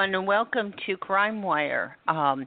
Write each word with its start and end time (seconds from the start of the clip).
everyone, 0.00 0.14
and 0.14 0.26
welcome 0.26 0.72
to 0.86 0.96
Crime 0.96 1.42
Wire. 1.42 1.96
Um, 2.08 2.46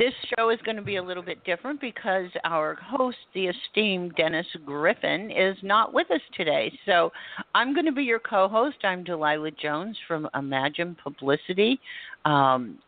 this 0.00 0.14
show 0.34 0.48
is 0.48 0.58
going 0.64 0.76
to 0.76 0.82
be 0.82 0.96
a 0.96 1.02
little 1.02 1.22
bit 1.22 1.44
different 1.44 1.78
because 1.78 2.30
our 2.44 2.74
host, 2.76 3.18
the 3.34 3.48
esteemed 3.48 4.14
Dennis 4.16 4.46
Griffin, 4.64 5.30
is 5.30 5.58
not 5.62 5.92
with 5.92 6.10
us 6.10 6.22
today. 6.34 6.72
So 6.86 7.12
I'm 7.54 7.74
going 7.74 7.84
to 7.84 7.92
be 7.92 8.04
your 8.04 8.18
co 8.18 8.48
host. 8.48 8.78
I'm 8.82 9.04
Delilah 9.04 9.50
Jones 9.50 9.98
from 10.08 10.26
Imagine 10.34 10.96
Publicity. 11.04 11.78
Um, 12.24 12.78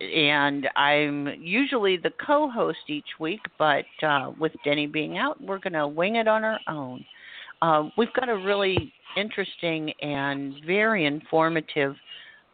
and 0.00 0.66
I'm 0.74 1.28
usually 1.38 1.98
the 1.98 2.12
co 2.26 2.48
host 2.48 2.78
each 2.88 3.04
week, 3.20 3.40
but 3.58 3.84
uh, 4.02 4.32
with 4.40 4.52
Denny 4.64 4.86
being 4.86 5.18
out, 5.18 5.38
we're 5.42 5.58
going 5.58 5.74
to 5.74 5.86
wing 5.86 6.16
it 6.16 6.26
on 6.26 6.44
our 6.44 6.60
own. 6.66 7.04
Uh, 7.60 7.90
we've 7.98 8.12
got 8.14 8.30
a 8.30 8.36
really 8.36 8.90
interesting 9.18 9.92
and 10.00 10.54
very 10.66 11.04
informative 11.04 11.94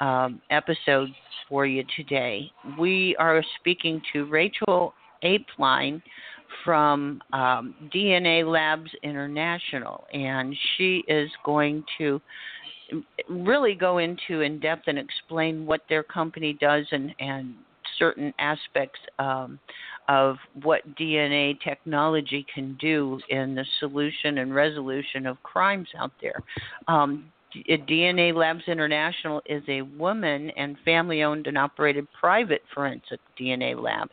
um, 0.01 0.41
episode 0.51 1.11
for 1.49 1.67
you 1.67 1.85
today. 1.97 2.51
We 2.79 3.17
are 3.19 3.43
speaking 3.59 4.01
to 4.13 4.25
Rachel 4.27 4.95
Oefelein 5.23 6.03
from 6.65 7.21
um, 7.33 7.75
DNA 7.95 8.51
Labs 8.51 8.91
International, 9.03 10.07
and 10.13 10.57
she 10.77 11.05
is 11.09 11.31
going 11.45 11.85
to 11.99 12.21
really 13.29 13.75
go 13.75 13.99
into 13.99 14.41
in 14.41 14.59
depth 14.59 14.85
and 14.89 14.99
explain 14.99 15.65
what 15.67 15.83
their 15.89 16.03
company 16.03 16.57
does 16.61 16.87
and, 16.91 17.15
and 17.21 17.55
certain 17.99 18.35
aspects 18.39 18.99
um, 19.19 19.59
of 20.09 20.37
what 20.63 20.83
DNA 20.97 21.57
technology 21.63 22.45
can 22.53 22.77
do 22.81 23.21
in 23.29 23.55
the 23.55 23.65
solution 23.79 24.39
and 24.39 24.55
resolution 24.55 25.27
of 25.27 25.41
crimes 25.43 25.89
out 25.97 26.13
there. 26.21 26.43
Um, 26.89 27.27
DNA 27.55 28.35
Labs 28.35 28.63
International 28.67 29.43
is 29.47 29.63
a 29.69 29.83
woman 29.83 30.51
and 30.51 30.77
family 30.85 31.23
owned 31.23 31.47
and 31.47 31.59
operated 31.59 32.07
private 32.19 32.63
forensic 32.75 33.21
DNA 33.39 33.81
lab. 33.81 34.09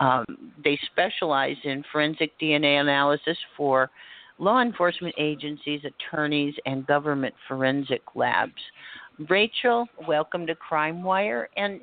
Um, 0.00 0.24
they 0.62 0.78
specialize 0.90 1.56
in 1.64 1.84
forensic 1.92 2.32
DNA 2.40 2.80
analysis 2.80 3.36
for 3.56 3.90
law 4.38 4.60
enforcement 4.62 5.14
agencies, 5.18 5.82
attorneys, 5.84 6.54
and 6.66 6.86
government 6.86 7.34
forensic 7.46 8.02
labs. 8.14 8.52
Rachel, 9.28 9.86
welcome 10.08 10.46
to 10.46 10.54
Crime 10.54 11.02
Wire. 11.02 11.48
And 11.56 11.80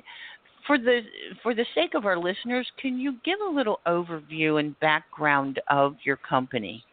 for 0.66 0.76
the 0.76 1.00
for 1.42 1.54
the 1.54 1.64
sake 1.74 1.94
of 1.94 2.04
our 2.04 2.18
listeners, 2.18 2.66
can 2.80 2.98
you 2.98 3.16
give 3.24 3.38
a 3.40 3.50
little 3.50 3.80
overview 3.86 4.60
and 4.60 4.78
background 4.80 5.60
of 5.70 5.96
your 6.04 6.16
company? 6.16 6.84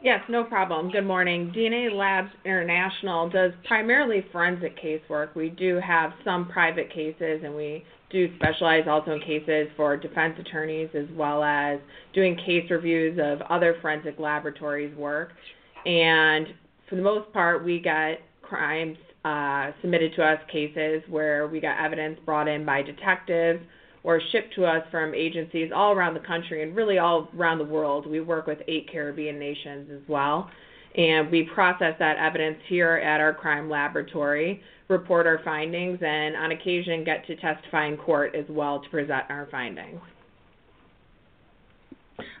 Yes, 0.00 0.20
no 0.28 0.44
problem. 0.44 0.90
Good 0.92 1.04
morning. 1.04 1.52
DNA 1.54 1.92
Labs 1.92 2.30
International 2.44 3.28
does 3.28 3.50
primarily 3.66 4.24
forensic 4.30 4.78
casework. 4.80 5.34
We 5.34 5.48
do 5.48 5.80
have 5.84 6.12
some 6.24 6.48
private 6.48 6.88
cases, 6.92 7.40
and 7.42 7.54
we 7.56 7.82
do 8.08 8.32
specialize 8.36 8.84
also 8.88 9.12
in 9.12 9.20
cases 9.20 9.66
for 9.76 9.96
defense 9.96 10.36
attorneys 10.38 10.88
as 10.94 11.06
well 11.16 11.42
as 11.42 11.80
doing 12.14 12.36
case 12.36 12.70
reviews 12.70 13.18
of 13.20 13.42
other 13.50 13.76
forensic 13.82 14.20
laboratories' 14.20 14.96
work. 14.96 15.32
And 15.84 16.46
for 16.88 16.94
the 16.94 17.02
most 17.02 17.32
part, 17.32 17.64
we 17.64 17.80
get 17.80 18.20
crimes 18.40 18.96
uh, 19.24 19.72
submitted 19.80 20.14
to 20.14 20.22
us, 20.22 20.38
cases 20.50 21.02
where 21.08 21.48
we 21.48 21.58
got 21.58 21.76
evidence 21.84 22.20
brought 22.24 22.46
in 22.46 22.64
by 22.64 22.82
detectives 22.82 23.60
or 24.08 24.22
shipped 24.32 24.54
to 24.54 24.64
us 24.64 24.82
from 24.90 25.14
agencies 25.14 25.70
all 25.74 25.92
around 25.92 26.14
the 26.14 26.20
country 26.20 26.62
and 26.62 26.74
really 26.74 26.96
all 26.96 27.28
around 27.36 27.58
the 27.58 27.64
world. 27.64 28.06
We 28.06 28.20
work 28.22 28.46
with 28.46 28.56
eight 28.66 28.88
Caribbean 28.90 29.38
nations 29.38 29.90
as 29.92 30.00
well. 30.08 30.50
And 30.96 31.30
we 31.30 31.42
process 31.42 31.92
that 31.98 32.16
evidence 32.16 32.56
here 32.68 32.96
at 33.04 33.20
our 33.20 33.34
crime 33.34 33.68
laboratory, 33.68 34.62
report 34.88 35.26
our 35.26 35.42
findings, 35.44 35.98
and 36.00 36.34
on 36.36 36.52
occasion 36.52 37.04
get 37.04 37.26
to 37.26 37.36
testify 37.36 37.86
in 37.86 37.98
court 37.98 38.34
as 38.34 38.46
well 38.48 38.80
to 38.80 38.88
present 38.88 39.24
our 39.28 39.46
findings. 39.50 40.00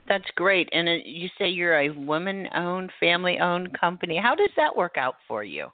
That's 0.08 0.24
great. 0.36 0.70
And 0.72 0.88
uh, 0.88 0.92
you 1.04 1.28
say 1.38 1.50
you're 1.50 1.78
a 1.78 1.90
woman 1.90 2.48
owned, 2.54 2.90
family 2.98 3.40
owned 3.40 3.78
company. 3.78 4.16
How 4.16 4.34
does 4.34 4.48
that 4.56 4.74
work 4.74 4.96
out 4.96 5.16
for 5.28 5.44
you? 5.44 5.66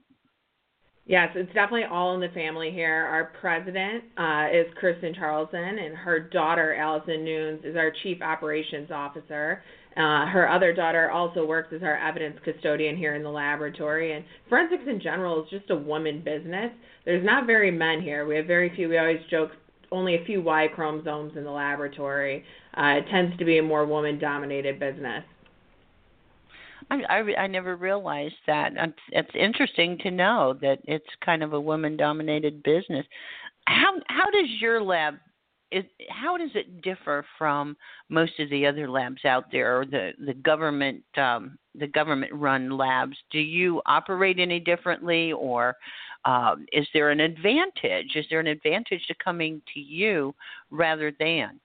Yes, 1.06 1.28
it's 1.34 1.52
definitely 1.52 1.84
all 1.84 2.14
in 2.14 2.20
the 2.20 2.30
family 2.30 2.70
here. 2.70 3.04
Our 3.04 3.32
president 3.38 4.04
uh, 4.16 4.46
is 4.50 4.66
Kristen 4.74 5.14
Charlson, 5.14 5.60
and 5.60 5.94
her 5.94 6.18
daughter, 6.18 6.74
Allison 6.74 7.22
Nunes, 7.22 7.60
is 7.62 7.76
our 7.76 7.92
chief 8.02 8.22
operations 8.22 8.90
officer. 8.90 9.62
Uh, 9.98 10.26
her 10.26 10.48
other 10.50 10.72
daughter 10.72 11.10
also 11.10 11.44
works 11.44 11.74
as 11.74 11.82
our 11.82 11.98
evidence 11.98 12.38
custodian 12.42 12.96
here 12.96 13.14
in 13.14 13.22
the 13.22 13.30
laboratory. 13.30 14.14
And 14.14 14.24
forensics 14.48 14.84
in 14.88 14.98
general 14.98 15.44
is 15.44 15.50
just 15.50 15.70
a 15.70 15.76
woman 15.76 16.22
business. 16.24 16.72
There's 17.04 17.24
not 17.24 17.46
very 17.46 17.70
men 17.70 18.00
here. 18.00 18.26
We 18.26 18.36
have 18.36 18.46
very 18.46 18.74
few. 18.74 18.88
We 18.88 18.96
always 18.96 19.20
joke 19.30 19.50
only 19.92 20.16
a 20.16 20.24
few 20.24 20.40
Y 20.40 20.68
chromosomes 20.74 21.36
in 21.36 21.44
the 21.44 21.50
laboratory. 21.50 22.44
Uh, 22.76 22.98
it 22.98 23.04
tends 23.10 23.36
to 23.38 23.44
be 23.44 23.58
a 23.58 23.62
more 23.62 23.84
woman 23.84 24.18
dominated 24.18 24.80
business. 24.80 25.22
I, 26.90 27.02
I 27.08 27.42
I 27.42 27.46
never 27.46 27.76
realized 27.76 28.34
that. 28.46 28.72
It's, 28.76 28.98
it's 29.10 29.30
interesting 29.34 29.98
to 29.98 30.10
know 30.10 30.56
that 30.60 30.78
it's 30.84 31.06
kind 31.24 31.42
of 31.42 31.52
a 31.52 31.60
woman-dominated 31.60 32.62
business. 32.62 33.06
How 33.66 33.94
how 34.08 34.30
does 34.30 34.48
your 34.60 34.82
lab? 34.82 35.14
It, 35.70 35.86
how 36.08 36.36
does 36.36 36.50
it 36.54 36.82
differ 36.82 37.24
from 37.36 37.76
most 38.08 38.38
of 38.38 38.48
the 38.50 38.66
other 38.66 38.88
labs 38.88 39.24
out 39.24 39.50
there, 39.50 39.80
or 39.80 39.86
the 39.86 40.12
the 40.24 40.34
government 40.34 41.02
um, 41.16 41.58
the 41.74 41.88
government-run 41.88 42.76
labs? 42.76 43.16
Do 43.30 43.40
you 43.40 43.82
operate 43.86 44.38
any 44.38 44.60
differently, 44.60 45.32
or 45.32 45.74
um, 46.24 46.66
is 46.72 46.86
there 46.94 47.10
an 47.10 47.20
advantage? 47.20 48.14
Is 48.14 48.26
there 48.30 48.40
an 48.40 48.46
advantage 48.46 49.04
to 49.08 49.14
coming 49.22 49.60
to 49.72 49.80
you 49.80 50.34
rather 50.70 51.12
than? 51.18 51.58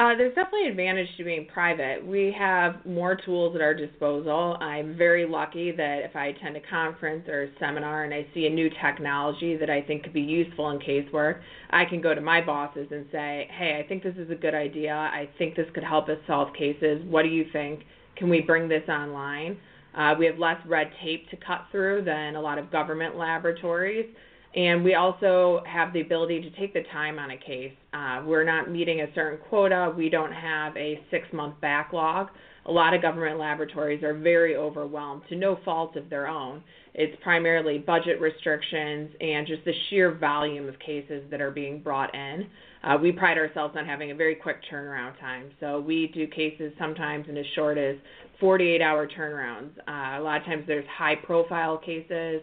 Uh, 0.00 0.16
there's 0.16 0.34
definitely 0.34 0.64
an 0.64 0.70
advantage 0.70 1.08
to 1.18 1.24
being 1.24 1.46
private. 1.52 1.98
We 2.02 2.34
have 2.38 2.86
more 2.86 3.14
tools 3.14 3.54
at 3.54 3.60
our 3.60 3.74
disposal. 3.74 4.56
I'm 4.58 4.96
very 4.96 5.26
lucky 5.26 5.72
that 5.72 5.98
if 6.04 6.16
I 6.16 6.28
attend 6.28 6.56
a 6.56 6.60
conference 6.70 7.28
or 7.28 7.42
a 7.42 7.48
seminar 7.60 8.04
and 8.04 8.14
I 8.14 8.26
see 8.32 8.46
a 8.46 8.50
new 8.50 8.70
technology 8.82 9.58
that 9.58 9.68
I 9.68 9.82
think 9.82 10.04
could 10.04 10.14
be 10.14 10.22
useful 10.22 10.70
in 10.70 10.78
casework, 10.78 11.40
I 11.68 11.84
can 11.84 12.00
go 12.00 12.14
to 12.14 12.20
my 12.22 12.40
bosses 12.40 12.88
and 12.90 13.04
say, 13.12 13.46
hey, 13.52 13.78
I 13.78 13.86
think 13.86 14.02
this 14.02 14.14
is 14.16 14.30
a 14.30 14.34
good 14.34 14.54
idea. 14.54 14.94
I 14.94 15.28
think 15.36 15.54
this 15.54 15.66
could 15.74 15.84
help 15.84 16.08
us 16.08 16.16
solve 16.26 16.54
cases. 16.54 17.02
What 17.04 17.20
do 17.20 17.28
you 17.28 17.44
think? 17.52 17.80
Can 18.16 18.30
we 18.30 18.40
bring 18.40 18.70
this 18.70 18.88
online? 18.88 19.58
Uh, 19.94 20.14
we 20.18 20.24
have 20.24 20.38
less 20.38 20.56
red 20.66 20.90
tape 21.04 21.28
to 21.28 21.36
cut 21.36 21.66
through 21.70 22.04
than 22.04 22.36
a 22.36 22.40
lot 22.40 22.56
of 22.56 22.72
government 22.72 23.18
laboratories. 23.18 24.06
And 24.54 24.82
we 24.82 24.94
also 24.94 25.62
have 25.64 25.92
the 25.92 26.00
ability 26.00 26.40
to 26.40 26.50
take 26.58 26.74
the 26.74 26.82
time 26.92 27.18
on 27.18 27.30
a 27.30 27.36
case. 27.36 27.72
Uh, 27.92 28.22
we're 28.26 28.44
not 28.44 28.70
meeting 28.70 29.00
a 29.02 29.14
certain 29.14 29.38
quota. 29.48 29.94
We 29.96 30.08
don't 30.08 30.32
have 30.32 30.76
a 30.76 31.00
six 31.10 31.26
month 31.32 31.54
backlog. 31.60 32.28
A 32.66 32.72
lot 32.72 32.92
of 32.92 33.00
government 33.00 33.38
laboratories 33.38 34.02
are 34.02 34.12
very 34.12 34.56
overwhelmed 34.56 35.22
to 35.28 35.36
no 35.36 35.58
fault 35.64 35.96
of 35.96 36.10
their 36.10 36.26
own. 36.26 36.62
It's 36.94 37.16
primarily 37.22 37.78
budget 37.78 38.20
restrictions 38.20 39.10
and 39.20 39.46
just 39.46 39.64
the 39.64 39.72
sheer 39.88 40.14
volume 40.14 40.68
of 40.68 40.78
cases 40.80 41.22
that 41.30 41.40
are 41.40 41.52
being 41.52 41.80
brought 41.80 42.14
in. 42.14 42.46
Uh, 42.82 42.98
we 43.00 43.12
pride 43.12 43.38
ourselves 43.38 43.76
on 43.78 43.86
having 43.86 44.10
a 44.10 44.14
very 44.14 44.34
quick 44.34 44.56
turnaround 44.70 45.18
time. 45.20 45.50
So 45.60 45.80
we 45.80 46.10
do 46.12 46.26
cases 46.26 46.72
sometimes 46.78 47.28
in 47.28 47.36
as 47.36 47.46
short 47.54 47.78
as 47.78 47.96
48 48.40 48.82
hour 48.82 49.06
turnarounds. 49.06 49.70
Uh, 49.86 50.20
a 50.20 50.22
lot 50.22 50.40
of 50.40 50.46
times 50.46 50.64
there's 50.66 50.86
high 50.88 51.14
profile 51.14 51.78
cases 51.78 52.42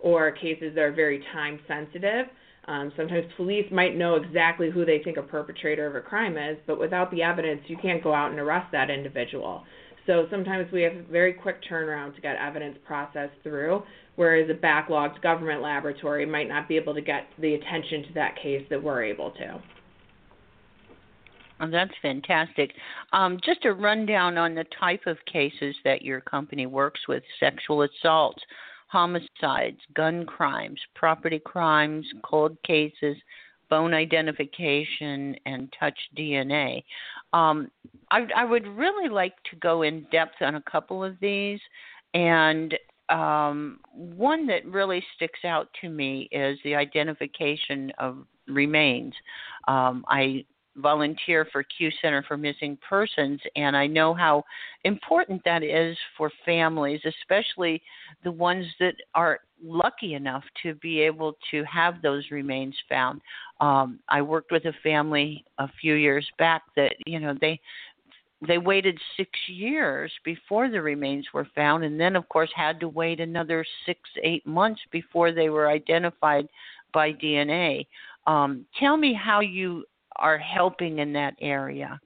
or 0.00 0.30
cases 0.30 0.74
that 0.74 0.82
are 0.82 0.92
very 0.92 1.24
time 1.32 1.58
sensitive. 1.66 2.26
Um, 2.68 2.92
sometimes 2.96 3.24
police 3.36 3.66
might 3.70 3.96
know 3.96 4.16
exactly 4.16 4.70
who 4.70 4.84
they 4.84 5.00
think 5.04 5.16
a 5.18 5.22
perpetrator 5.22 5.86
of 5.86 5.94
a 5.94 6.00
crime 6.00 6.36
is, 6.36 6.58
but 6.66 6.80
without 6.80 7.10
the 7.12 7.22
evidence, 7.22 7.60
you 7.68 7.76
can't 7.76 8.02
go 8.02 8.12
out 8.12 8.30
and 8.30 8.40
arrest 8.40 8.72
that 8.72 8.90
individual. 8.90 9.64
So 10.06 10.26
sometimes 10.30 10.70
we 10.72 10.82
have 10.82 10.94
a 10.94 11.02
very 11.02 11.32
quick 11.32 11.62
turnaround 11.68 12.14
to 12.14 12.20
get 12.20 12.36
evidence 12.36 12.76
processed 12.84 13.34
through, 13.42 13.82
whereas 14.14 14.48
a 14.50 14.54
backlogged 14.54 15.20
government 15.20 15.62
laboratory 15.62 16.24
might 16.26 16.48
not 16.48 16.68
be 16.68 16.76
able 16.76 16.94
to 16.94 17.00
get 17.00 17.26
the 17.38 17.54
attention 17.54 18.04
to 18.04 18.12
that 18.14 18.36
case 18.40 18.64
that 18.70 18.82
we're 18.82 19.02
able 19.02 19.32
to. 19.32 19.60
Oh, 21.58 21.70
that's 21.70 21.94
fantastic. 22.02 22.72
Um, 23.12 23.38
just 23.44 23.64
a 23.64 23.72
rundown 23.72 24.36
on 24.36 24.54
the 24.54 24.66
type 24.78 25.06
of 25.06 25.16
cases 25.30 25.74
that 25.84 26.02
your 26.02 26.20
company 26.20 26.66
works 26.66 27.00
with 27.08 27.22
sexual 27.40 27.82
assaults, 27.82 28.42
homicides, 28.96 29.76
gun 29.92 30.24
crimes, 30.24 30.80
property 30.94 31.38
crimes, 31.38 32.06
cold 32.24 32.56
cases, 32.66 33.14
bone 33.68 33.92
identification, 33.92 35.36
and 35.44 35.70
touch 35.78 35.98
DNA. 36.16 36.82
Um, 37.34 37.70
I, 38.10 38.26
I, 38.34 38.46
would 38.46 38.66
really 38.66 39.10
like 39.10 39.34
to 39.50 39.56
go 39.56 39.82
in 39.82 40.06
depth 40.10 40.40
on 40.40 40.54
a 40.54 40.62
couple 40.62 41.04
of 41.04 41.14
these, 41.20 41.60
and 42.14 42.74
um, 43.10 43.80
one 43.92 44.46
that 44.46 44.64
really 44.64 45.04
sticks 45.14 45.40
out 45.44 45.68
to 45.82 45.90
me 45.90 46.26
is 46.32 46.58
the 46.64 46.74
identification 46.74 47.92
of 47.98 48.24
remains. 48.48 49.12
Um, 49.68 50.06
I 50.08 50.46
volunteer 50.76 51.46
for 51.52 51.62
CUE 51.62 51.90
Center 52.02 52.24
for 52.26 52.36
Missing 52.36 52.78
Persons, 52.88 53.40
and 53.56 53.76
I 53.76 53.86
know 53.86 54.14
how 54.14 54.44
important 54.84 55.42
that 55.44 55.62
is 55.62 55.96
for 56.16 56.30
families, 56.44 57.00
especially 57.04 57.82
the 58.24 58.32
ones 58.32 58.66
that 58.80 58.94
are 59.14 59.40
lucky 59.62 60.14
enough 60.14 60.44
to 60.62 60.74
be 60.74 61.00
able 61.00 61.36
to 61.50 61.64
have 61.64 62.02
those 62.02 62.30
remains 62.30 62.74
found. 62.88 63.20
Um, 63.60 64.00
I 64.08 64.22
worked 64.22 64.52
with 64.52 64.64
a 64.66 64.74
family 64.82 65.44
a 65.58 65.68
few 65.80 65.94
years 65.94 66.26
back 66.38 66.62
that 66.76 66.94
you 67.06 67.20
know 67.20 67.34
they 67.40 67.60
they 68.46 68.58
waited 68.58 68.98
six 69.16 69.30
years 69.48 70.12
before 70.24 70.68
the 70.68 70.82
remains 70.82 71.26
were 71.32 71.48
found, 71.54 71.84
and 71.84 71.98
then 71.98 72.16
of 72.16 72.28
course 72.28 72.50
had 72.54 72.78
to 72.80 72.88
wait 72.88 73.20
another 73.20 73.64
six 73.86 74.00
eight 74.22 74.46
months 74.46 74.80
before 74.90 75.32
they 75.32 75.48
were 75.48 75.70
identified 75.70 76.46
by 76.92 77.12
DNA. 77.12 77.86
Um, 78.26 78.66
tell 78.78 78.96
me 78.96 79.14
how 79.14 79.40
you 79.40 79.84
are 80.18 80.38
helping 80.38 80.98
in 80.98 81.12
that 81.14 81.34
area? 81.40 82.00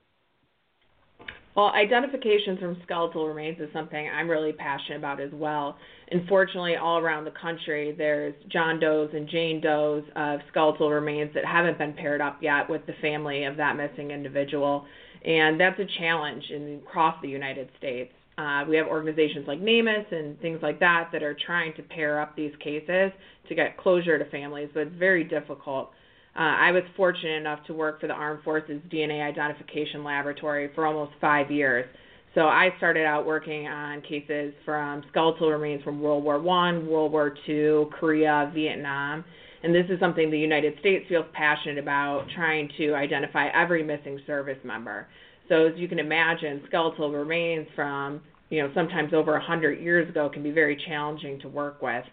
Well, 1.56 1.72
identification 1.74 2.56
from 2.58 2.78
skeletal 2.84 3.26
remains 3.26 3.60
is 3.60 3.68
something 3.72 4.08
I'm 4.08 4.30
really 4.30 4.52
passionate 4.52 4.98
about 4.98 5.20
as 5.20 5.32
well. 5.32 5.76
Unfortunately, 6.10 6.76
all 6.76 6.98
around 6.98 7.24
the 7.24 7.32
country, 7.32 7.92
there's 7.96 8.34
John 8.48 8.78
Doe's 8.78 9.10
and 9.12 9.28
Jane 9.28 9.60
Doe's 9.60 10.04
of 10.14 10.40
skeletal 10.48 10.90
remains 10.90 11.34
that 11.34 11.44
haven't 11.44 11.76
been 11.76 11.92
paired 11.92 12.20
up 12.20 12.38
yet 12.40 12.70
with 12.70 12.86
the 12.86 12.94
family 13.02 13.44
of 13.44 13.56
that 13.56 13.76
missing 13.76 14.12
individual. 14.12 14.86
And 15.24 15.60
that's 15.60 15.78
a 15.80 15.86
challenge 15.98 16.44
in, 16.50 16.80
across 16.86 17.20
the 17.20 17.28
United 17.28 17.68
States. 17.78 18.12
Uh, 18.38 18.64
we 18.68 18.76
have 18.76 18.86
organizations 18.86 19.46
like 19.46 19.60
NamUs 19.60 20.10
and 20.12 20.40
things 20.40 20.60
like 20.62 20.78
that 20.80 21.10
that 21.12 21.22
are 21.22 21.36
trying 21.46 21.74
to 21.74 21.82
pair 21.82 22.20
up 22.20 22.34
these 22.36 22.52
cases 22.60 23.12
to 23.48 23.54
get 23.54 23.76
closure 23.76 24.18
to 24.18 24.24
families, 24.30 24.70
but 24.72 24.84
it's 24.84 24.96
very 24.96 25.24
difficult. 25.24 25.90
Uh, 26.36 26.38
I 26.42 26.70
was 26.70 26.84
fortunate 26.96 27.38
enough 27.38 27.64
to 27.66 27.74
work 27.74 28.00
for 28.00 28.06
the 28.06 28.12
Armed 28.12 28.42
Forces 28.44 28.80
DNA 28.90 29.22
Identification 29.22 30.04
Laboratory 30.04 30.70
for 30.74 30.86
almost 30.86 31.12
five 31.20 31.50
years. 31.50 31.86
So 32.34 32.42
I 32.42 32.72
started 32.76 33.04
out 33.04 33.26
working 33.26 33.66
on 33.66 34.02
cases 34.02 34.54
from 34.64 35.02
skeletal 35.10 35.50
remains 35.50 35.82
from 35.82 36.00
World 36.00 36.22
War 36.22 36.38
One, 36.38 36.86
World 36.86 37.10
War 37.10 37.34
Two, 37.44 37.90
Korea, 37.98 38.52
Vietnam, 38.54 39.24
and 39.64 39.74
this 39.74 39.86
is 39.90 39.98
something 39.98 40.30
the 40.30 40.38
United 40.38 40.78
States 40.78 41.04
feels 41.08 41.26
passionate 41.32 41.78
about, 41.78 42.26
trying 42.34 42.70
to 42.78 42.94
identify 42.94 43.48
every 43.48 43.82
missing 43.82 44.20
service 44.26 44.58
member. 44.64 45.08
So 45.48 45.66
as 45.66 45.72
you 45.76 45.88
can 45.88 45.98
imagine, 45.98 46.62
skeletal 46.68 47.10
remains 47.10 47.66
from 47.74 48.20
you 48.50 48.62
know 48.62 48.70
sometimes 48.74 49.12
over 49.12 49.34
a 49.34 49.44
hundred 49.44 49.80
years 49.80 50.08
ago 50.08 50.28
can 50.28 50.44
be 50.44 50.52
very 50.52 50.80
challenging 50.86 51.40
to 51.40 51.48
work 51.48 51.82
with 51.82 52.04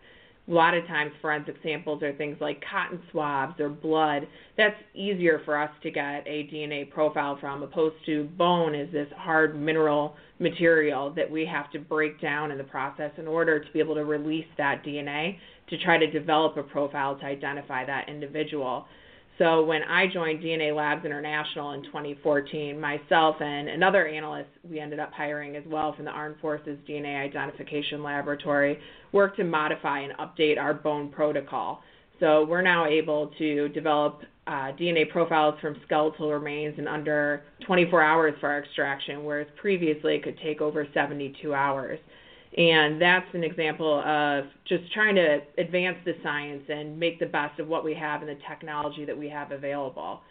a 0.47 0.53
lot 0.53 0.73
of 0.73 0.87
times 0.87 1.11
forensic 1.21 1.55
samples 1.61 2.01
are 2.01 2.13
things 2.13 2.37
like 2.39 2.63
cotton 2.71 3.01
swabs 3.11 3.59
or 3.59 3.69
blood. 3.69 4.27
That's 4.55 4.75
easier 4.93 5.41
for 5.43 5.61
us 5.61 5.71
to 5.83 5.91
get 5.91 6.25
a 6.25 6.49
DNA 6.51 6.89
profile 6.89 7.37
from, 7.39 7.63
opposed 7.63 7.95
to 8.05 8.25
bone 8.37 8.73
is 8.73 8.91
this 8.91 9.07
hard 9.17 9.59
mineral 9.59 10.15
material 10.39 11.11
that 11.15 11.29
we 11.29 11.45
have 11.45 11.69
to 11.71 11.79
break 11.79 12.21
down 12.21 12.51
in 12.51 12.57
the 12.57 12.63
process 12.63 13.11
in 13.17 13.27
order 13.27 13.59
to 13.59 13.71
be 13.71 13.79
able 13.79 13.95
to 13.95 14.05
release 14.05 14.45
that 14.57 14.83
DNA 14.85 15.37
to 15.69 15.77
try 15.79 15.97
to 15.97 16.09
develop 16.09 16.55
a 16.55 16.63
profile 16.63 17.17
to 17.17 17.25
identify 17.25 17.85
that 17.85 18.07
individual. 18.07 18.85
So 19.37 19.63
when 19.63 19.83
I 19.83 20.07
joined 20.07 20.41
DNA 20.41 20.75
Labs 20.75 21.05
International 21.05 21.73
in 21.73 21.83
2014, 21.83 22.79
myself 22.79 23.35
and 23.39 23.69
another 23.69 24.07
analyst 24.07 24.49
we 24.67 24.79
ended 24.79 24.99
up 24.99 25.13
hiring 25.13 25.55
as 25.55 25.63
well 25.67 25.93
from 25.93 26.05
the 26.05 26.11
Armed 26.11 26.37
Forces 26.41 26.79
DNA 26.89 27.23
Identification 27.23 28.01
Laboratory 28.01 28.79
worked 29.11 29.37
to 29.37 29.43
modify 29.43 29.99
and 29.99 30.13
update 30.13 30.57
our 30.57 30.73
bone 30.73 31.09
protocol. 31.09 31.81
So 32.19 32.45
we're 32.45 32.63
now 32.63 32.87
able 32.87 33.27
to 33.37 33.69
develop 33.69 34.23
uh, 34.47 34.71
DNA 34.79 35.07
profiles 35.07 35.59
from 35.61 35.75
skeletal 35.85 36.31
remains 36.31 36.79
in 36.79 36.87
under 36.87 37.43
24 37.67 38.01
hours 38.01 38.33
for 38.39 38.49
our 38.49 38.59
extraction, 38.59 39.23
whereas 39.23 39.47
previously 39.55 40.15
it 40.15 40.23
could 40.23 40.39
take 40.39 40.61
over 40.61 40.87
72 40.95 41.53
hours. 41.53 41.99
And 42.55 43.01
that's 43.01 43.27
an 43.33 43.43
example 43.43 44.01
of 44.05 44.45
just 44.65 44.91
trying 44.93 45.15
to 45.15 45.39
advance 45.57 45.97
the 46.05 46.13
science 46.23 46.63
and 46.69 46.97
make 46.97 47.19
the 47.19 47.25
best 47.25 47.59
of 47.59 47.67
what 47.67 47.83
we 47.83 47.93
have 47.95 48.21
and 48.21 48.29
the 48.29 48.39
technology 48.47 49.05
that 49.05 49.17
we 49.17 49.29
have 49.29 49.51
available. 49.51 50.21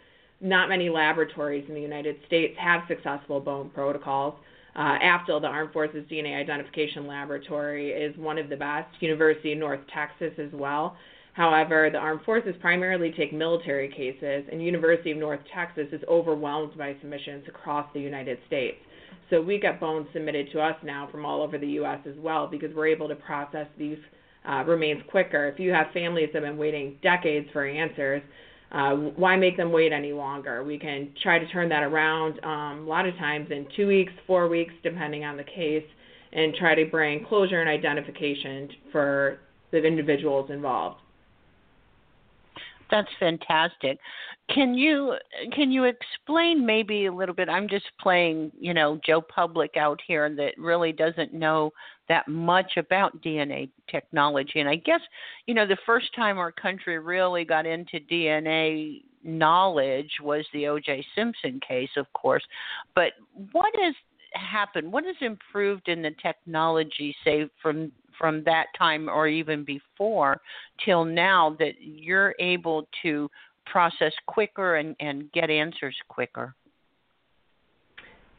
Not 0.41 0.69
many 0.69 0.89
laboratories 0.89 1.65
in 1.67 1.75
the 1.75 1.81
United 1.81 2.17
States 2.25 2.55
have 2.59 2.81
successful 2.87 3.39
bone 3.39 3.69
protocols. 3.73 4.35
Uh, 4.75 4.97
the 5.27 5.47
Armed 5.47 5.73
Forces 5.73 6.05
DNA 6.09 6.39
Identification 6.39 7.07
Laboratory, 7.07 7.91
is 7.91 8.15
one 8.17 8.37
of 8.37 8.47
the 8.47 8.55
best. 8.55 8.87
University 8.99 9.53
of 9.53 9.59
North 9.59 9.79
Texas 9.91 10.33
as 10.37 10.51
well. 10.53 10.95
However, 11.33 11.89
the 11.91 11.97
Armed 11.97 12.21
Forces 12.23 12.55
primarily 12.59 13.11
take 13.11 13.33
military 13.33 13.89
cases, 13.89 14.47
and 14.51 14.63
University 14.63 15.11
of 15.11 15.17
North 15.17 15.39
Texas 15.53 15.87
is 15.91 16.01
overwhelmed 16.07 16.77
by 16.77 16.95
submissions 16.99 17.45
across 17.47 17.87
the 17.93 17.99
United 17.99 18.37
States. 18.47 18.77
So 19.29 19.41
we 19.41 19.59
get 19.59 19.79
bones 19.79 20.07
submitted 20.13 20.51
to 20.53 20.61
us 20.61 20.75
now 20.83 21.09
from 21.11 21.25
all 21.25 21.41
over 21.41 21.57
the 21.57 21.67
U.S. 21.67 21.99
as 22.07 22.15
well 22.17 22.47
because 22.47 22.73
we're 22.73 22.87
able 22.87 23.07
to 23.09 23.15
process 23.15 23.67
these 23.77 23.97
uh, 24.47 24.63
remains 24.65 25.01
quicker. 25.09 25.47
If 25.47 25.59
you 25.59 25.71
have 25.71 25.87
families 25.93 26.29
that 26.33 26.43
have 26.43 26.51
been 26.51 26.57
waiting 26.57 26.97
decades 27.03 27.47
for 27.51 27.67
answers, 27.67 28.21
uh, 28.71 28.91
why 28.91 29.35
make 29.35 29.57
them 29.57 29.71
wait 29.71 29.91
any 29.91 30.13
longer? 30.13 30.63
We 30.63 30.77
can 30.77 31.09
try 31.21 31.39
to 31.39 31.47
turn 31.47 31.69
that 31.69 31.83
around 31.83 32.43
um, 32.43 32.85
a 32.85 32.89
lot 32.89 33.05
of 33.05 33.15
times 33.15 33.49
in 33.51 33.65
two 33.75 33.87
weeks, 33.87 34.11
four 34.25 34.47
weeks, 34.47 34.73
depending 34.83 35.23
on 35.23 35.37
the 35.37 35.43
case, 35.43 35.85
and 36.33 36.53
try 36.55 36.75
to 36.75 36.85
bring 36.85 37.25
closure 37.25 37.61
and 37.61 37.69
identification 37.69 38.69
for 38.91 39.39
the 39.71 39.83
individuals 39.83 40.49
involved. 40.51 40.97
That's 42.89 43.09
fantastic. 43.19 43.99
Can 44.53 44.73
you 44.75 45.15
can 45.51 45.71
you 45.71 45.83
explain 45.83 46.65
maybe 46.65 47.07
a 47.07 47.13
little 47.13 47.35
bit? 47.35 47.49
I'm 47.49 47.67
just 47.67 47.85
playing, 47.99 48.51
you 48.59 48.73
know, 48.73 48.99
Joe 49.05 49.21
Public 49.21 49.75
out 49.75 49.99
here 50.07 50.33
that 50.35 50.57
really 50.57 50.93
doesn't 50.93 51.33
know 51.33 51.71
that 52.07 52.27
much 52.27 52.77
about 52.77 53.21
DNA 53.21 53.69
technology. 53.91 54.61
And 54.61 54.69
I 54.69 54.75
guess, 54.75 55.01
you 55.45 55.53
know, 55.53 55.67
the 55.67 55.77
first 55.85 56.15
time 56.15 56.37
our 56.37 56.51
country 56.51 56.97
really 56.99 57.43
got 57.43 57.65
into 57.65 57.99
DNA 58.09 59.03
knowledge 59.23 60.11
was 60.21 60.45
the 60.53 60.67
O.J. 60.67 61.05
Simpson 61.13 61.59
case, 61.67 61.89
of 61.97 62.11
course. 62.13 62.43
But 62.95 63.13
what 63.51 63.73
has 63.81 63.93
happened? 64.33 64.91
What 64.91 65.03
has 65.03 65.15
improved 65.19 65.89
in 65.89 66.01
the 66.01 66.11
technology, 66.21 67.13
say 67.25 67.49
from 67.61 67.91
from 68.17 68.43
that 68.45 68.67
time 68.77 69.09
or 69.09 69.27
even 69.27 69.63
before 69.63 70.41
till 70.83 71.05
now 71.05 71.55
that 71.59 71.73
you're 71.79 72.35
able 72.39 72.87
to 73.03 73.29
process 73.65 74.13
quicker 74.27 74.75
and, 74.75 74.95
and 74.99 75.31
get 75.31 75.49
answers 75.49 75.95
quicker? 76.07 76.55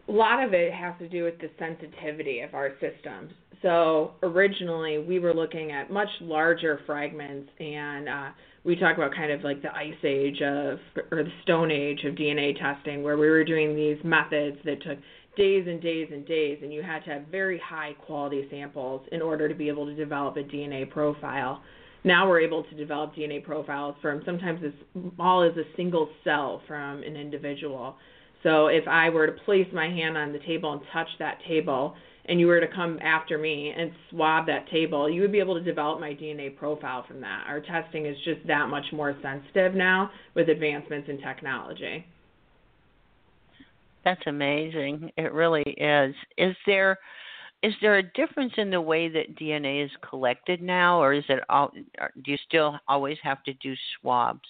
A 0.09 0.13
lot 0.13 0.43
of 0.43 0.55
it 0.55 0.73
has 0.73 0.95
to 1.01 1.09
do 1.09 1.25
with 1.25 1.39
the 1.39 1.51
sensitivity 1.59 2.41
of 2.41 2.55
our 2.55 2.71
systems. 2.81 3.33
So 3.61 4.13
originally, 4.23 4.99
we 4.99 5.19
were 5.19 5.35
looking 5.35 5.73
at 5.73 5.91
much 5.91 6.09
larger 6.21 6.81
fragments, 6.87 7.51
and 7.61 8.09
uh, 8.09 8.29
we 8.65 8.77
talk 8.77 8.97
about 8.97 9.15
kind 9.15 9.33
of 9.33 9.43
like 9.43 9.61
the 9.61 9.75
ice 9.75 9.93
age 10.05 10.41
of, 10.41 10.79
or 11.11 11.25
the 11.25 11.33
stone 11.43 11.71
age 11.71 12.05
of 12.05 12.15
DNA 12.15 12.59
testing, 12.59 13.03
where 13.03 13.19
we 13.19 13.29
were 13.29 13.45
doing 13.45 13.75
these 13.75 13.99
methods 14.05 14.57
that 14.65 14.83
took 14.83 14.99
days 15.39 15.67
and 15.67 15.81
days 15.81 16.09
and 16.13 16.27
days, 16.27 16.59
and 16.63 16.73
you 16.73 16.83
had 16.83 17.05
to 17.05 17.11
have 17.11 17.23
very 17.29 17.59
high 17.65 17.95
quality 18.05 18.47
samples 18.51 19.01
in 19.13 19.23
order 19.23 19.49
to 19.49 19.55
be 19.55 19.69
able 19.69 19.87
to 19.87 19.95
develop 19.95 20.37
a 20.37 20.43
DNA 20.43 20.91
profile. 20.91 21.63
Now 22.05 22.29
we're 22.29 22.41
able 22.41 22.65
to 22.65 22.75
develop 22.75 23.15
DNA 23.15 23.43
profiles 23.43 23.95
from 24.03 24.23
sometimes 24.27 24.61
as 24.65 24.73
small 25.15 25.43
as 25.43 25.57
a 25.57 25.65
single 25.77 26.11
cell 26.25 26.61
from 26.67 27.03
an 27.03 27.17
individual. 27.17 27.97
So 28.43 28.67
if 28.67 28.87
I 28.87 29.11
were 29.11 29.27
to 29.27 29.33
place 29.45 29.67
my 29.73 29.89
hand 29.89 30.19
on 30.19 30.33
the 30.33 30.39
table 30.41 30.73
and 30.73 30.83
touch 30.93 31.09
that 31.19 31.39
table, 31.47 31.95
and 32.27 32.39
you 32.39 32.47
were 32.47 32.61
to 32.61 32.69
come 32.69 32.99
after 33.01 33.39
me 33.39 33.73
and 33.77 33.91
swab 34.11 34.47
that 34.47 34.69
table, 34.71 35.09
you 35.09 35.23
would 35.23 35.33
be 35.33 35.39
able 35.39 35.55
to 35.55 35.65
develop 35.65 35.99
my 35.99 36.11
DNA 36.11 36.55
profile 36.55 37.05
from 37.09 37.21
that. 37.23 37.45
Our 37.49 37.61
testing 37.61 38.07
is 38.07 38.17
just 38.25 38.47
that 38.47 38.69
much 38.69 38.85
more 38.93 39.17
sensitive 39.23 39.75
now 39.75 40.11
with 40.35 40.51
advancements 40.51 41.09
in 41.09 41.19
technology. 41.19 42.05
That's 44.09 44.27
amazing. 44.27 45.11
It 45.19 45.35
really 45.35 45.63
is. 45.63 46.15
Is 46.39 46.57
there 46.65 46.99
is 47.63 47.75
there 47.83 47.99
a 47.99 48.03
difference 48.03 48.55
in 48.57 48.71
the 48.71 48.81
way 48.81 49.09
that 49.11 49.37
DNA 49.37 49.85
is 49.85 49.91
collected 50.09 50.63
now, 50.63 50.99
or 50.99 51.13
is 51.13 51.25
it 51.29 51.41
all? 51.51 51.71
Do 51.73 52.31
you 52.31 52.39
still 52.47 52.79
always 52.89 53.19
have 53.23 53.43
to 53.45 53.53
do 53.55 53.75
swabs? 54.01 54.49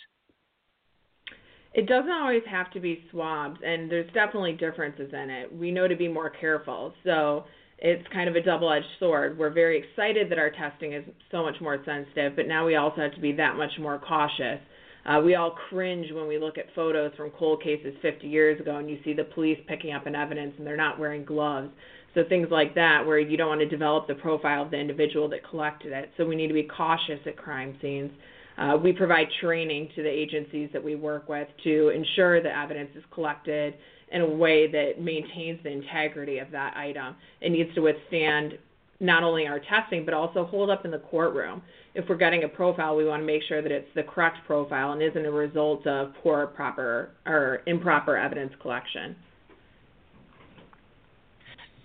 It 1.75 1.89
doesn't 1.89 2.13
always 2.13 2.45
have 2.49 2.71
to 2.71 2.79
be 2.79 3.03
swabs, 3.11 3.59
and 3.65 3.91
there's 3.91 4.13
definitely 4.13 4.53
differences 4.53 5.13
in 5.13 5.29
it. 5.29 5.53
We 5.53 5.73
know 5.73 5.89
to 5.89 5.97
be 5.97 6.07
more 6.07 6.31
careful, 6.31 6.95
so 7.03 7.45
it's 7.79 8.07
kind 8.13 8.29
of 8.29 8.37
a 8.37 8.43
double-edged 8.43 8.87
sword. 9.01 9.37
We're 9.37 9.51
very 9.51 9.79
excited 9.79 10.31
that 10.31 10.39
our 10.39 10.51
testing 10.51 10.93
is 10.93 11.05
so 11.33 11.43
much 11.43 11.61
more 11.61 11.83
sensitive, 11.85 12.37
but 12.37 12.47
now 12.47 12.65
we 12.65 12.77
also 12.77 13.01
have 13.01 13.15
to 13.15 13.21
be 13.21 13.33
that 13.33 13.57
much 13.57 13.73
more 13.81 13.99
cautious 13.99 14.61
uh, 15.07 15.21
we 15.25 15.35
all 15.35 15.57
cringe 15.69 16.13
when 16.13 16.27
we 16.27 16.39
look 16.39 16.59
at 16.59 16.67
photos 16.75 17.13
from 17.17 17.31
cold 17.31 17.63
cases 17.63 17.95
50 18.03 18.27
years 18.27 18.61
ago 18.61 18.77
and 18.77 18.91
you 18.91 18.99
see 19.05 19.13
the 19.13 19.25
police 19.25 19.59
picking 19.67 19.93
up 19.93 20.07
an 20.07 20.15
evidence 20.15 20.55
and 20.59 20.67
they're 20.67 20.77
not 20.77 20.99
wearing 20.99 21.25
gloves. 21.25 21.71
So 22.15 22.23
things 22.29 22.49
like 22.51 22.75
that, 22.75 23.07
where 23.07 23.19
you 23.19 23.37
don't 23.37 23.49
want 23.49 23.61
to 23.61 23.69
develop 23.69 24.07
the 24.07 24.15
profile 24.15 24.63
of 24.63 24.71
the 24.71 24.79
individual 24.79 25.29
that 25.29 25.49
collected 25.49 25.93
it. 25.93 26.11
So 26.17 26.27
we 26.27 26.37
need 26.37 26.49
to 26.49 26.55
be 26.55 26.65
cautious 26.65 27.21
at 27.27 27.37
crime 27.37 27.77
scenes. 27.81 28.11
Uh, 28.57 28.77
we 28.83 28.93
provide 28.93 29.29
training 29.41 29.89
to 29.95 30.03
the 30.03 30.09
agencies 30.09 30.69
that 30.73 30.83
we 30.83 30.97
work 30.97 31.29
with 31.29 31.47
to 31.65 31.91
ensure 31.91 32.43
the 32.43 32.57
evidence 32.57 32.91
is 32.97 33.05
collected 33.13 33.75
in 34.11 34.23
a 34.23 34.29
way 34.29 34.71
that 34.71 35.01
maintains 35.01 35.63
the 35.63 35.71
integrity 35.71 36.39
of 36.39 36.51
that 36.51 36.77
item. 36.77 37.15
It 37.41 37.51
needs 37.51 37.73
to 37.75 37.83
withstand 37.83 38.59
not 39.01 39.23
only 39.23 39.47
our 39.47 39.61
testing, 39.61 40.05
but 40.05 40.15
also 40.15 40.45
hold 40.45 40.71
up 40.71 40.85
in 40.85 40.91
the 40.91 40.99
courtroom. 40.99 41.63
If 41.95 42.09
we're 42.09 42.17
getting 42.17 42.45
a 42.45 42.49
profile, 42.49 42.97
we 42.97 43.05
want 43.05 43.23
to 43.23 43.27
make 43.27 43.43
sure 43.45 43.63
that 43.63 43.71
it's 43.71 43.89
the 43.95 44.03
correct 44.03 44.39
profile 44.47 44.93
and 44.93 45.03
isn't 45.03 45.25
a 45.25 45.31
result 45.31 45.87
of 45.87 46.13
poor, 46.23 46.47
proper, 46.49 47.11
or 47.27 47.63
improper 47.67 48.17
evidence 48.17 48.53
collection. 48.61 49.15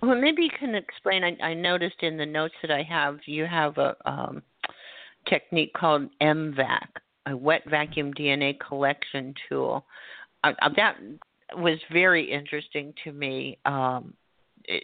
Well, 0.02 0.20
maybe 0.20 0.44
you 0.44 0.50
can 0.60 0.76
explain. 0.76 1.24
I, 1.24 1.38
I 1.42 1.54
noticed 1.54 2.02
in 2.02 2.18
the 2.18 2.26
notes 2.26 2.56
that 2.62 2.72
I 2.72 2.84
have, 2.84 3.20
you 3.26 3.46
have 3.46 3.78
a 3.78 3.96
um, 4.06 4.44
technique 5.30 5.74
called 5.74 6.10
MVAC, 6.22 6.88
a 7.28 7.38
wet 7.38 7.62
vacuum 7.70 8.14
DNA 8.14 8.60
collection 8.60 9.34
tool. 9.48 9.86
Uh, 10.44 10.52
uh 10.62 10.70
that 10.76 10.98
was 11.56 11.80
very 11.92 12.30
interesting 12.30 12.94
to 13.04 13.12
me. 13.14 13.58
Um, 13.66 14.14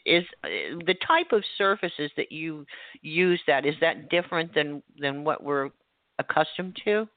is 0.06 0.24
uh, 0.44 0.48
the 0.86 0.96
type 1.08 1.32
of 1.32 1.44
surfaces 1.58 2.12
that 2.18 2.32
you 2.32 2.66
use 3.02 3.40
that 3.48 3.66
is 3.66 3.76
that 3.82 4.10
different 4.10 4.54
than 4.54 4.82
than 5.00 5.24
what 5.24 5.44
we're 5.44 5.70
accustomed 6.20 6.78
to? 6.86 7.08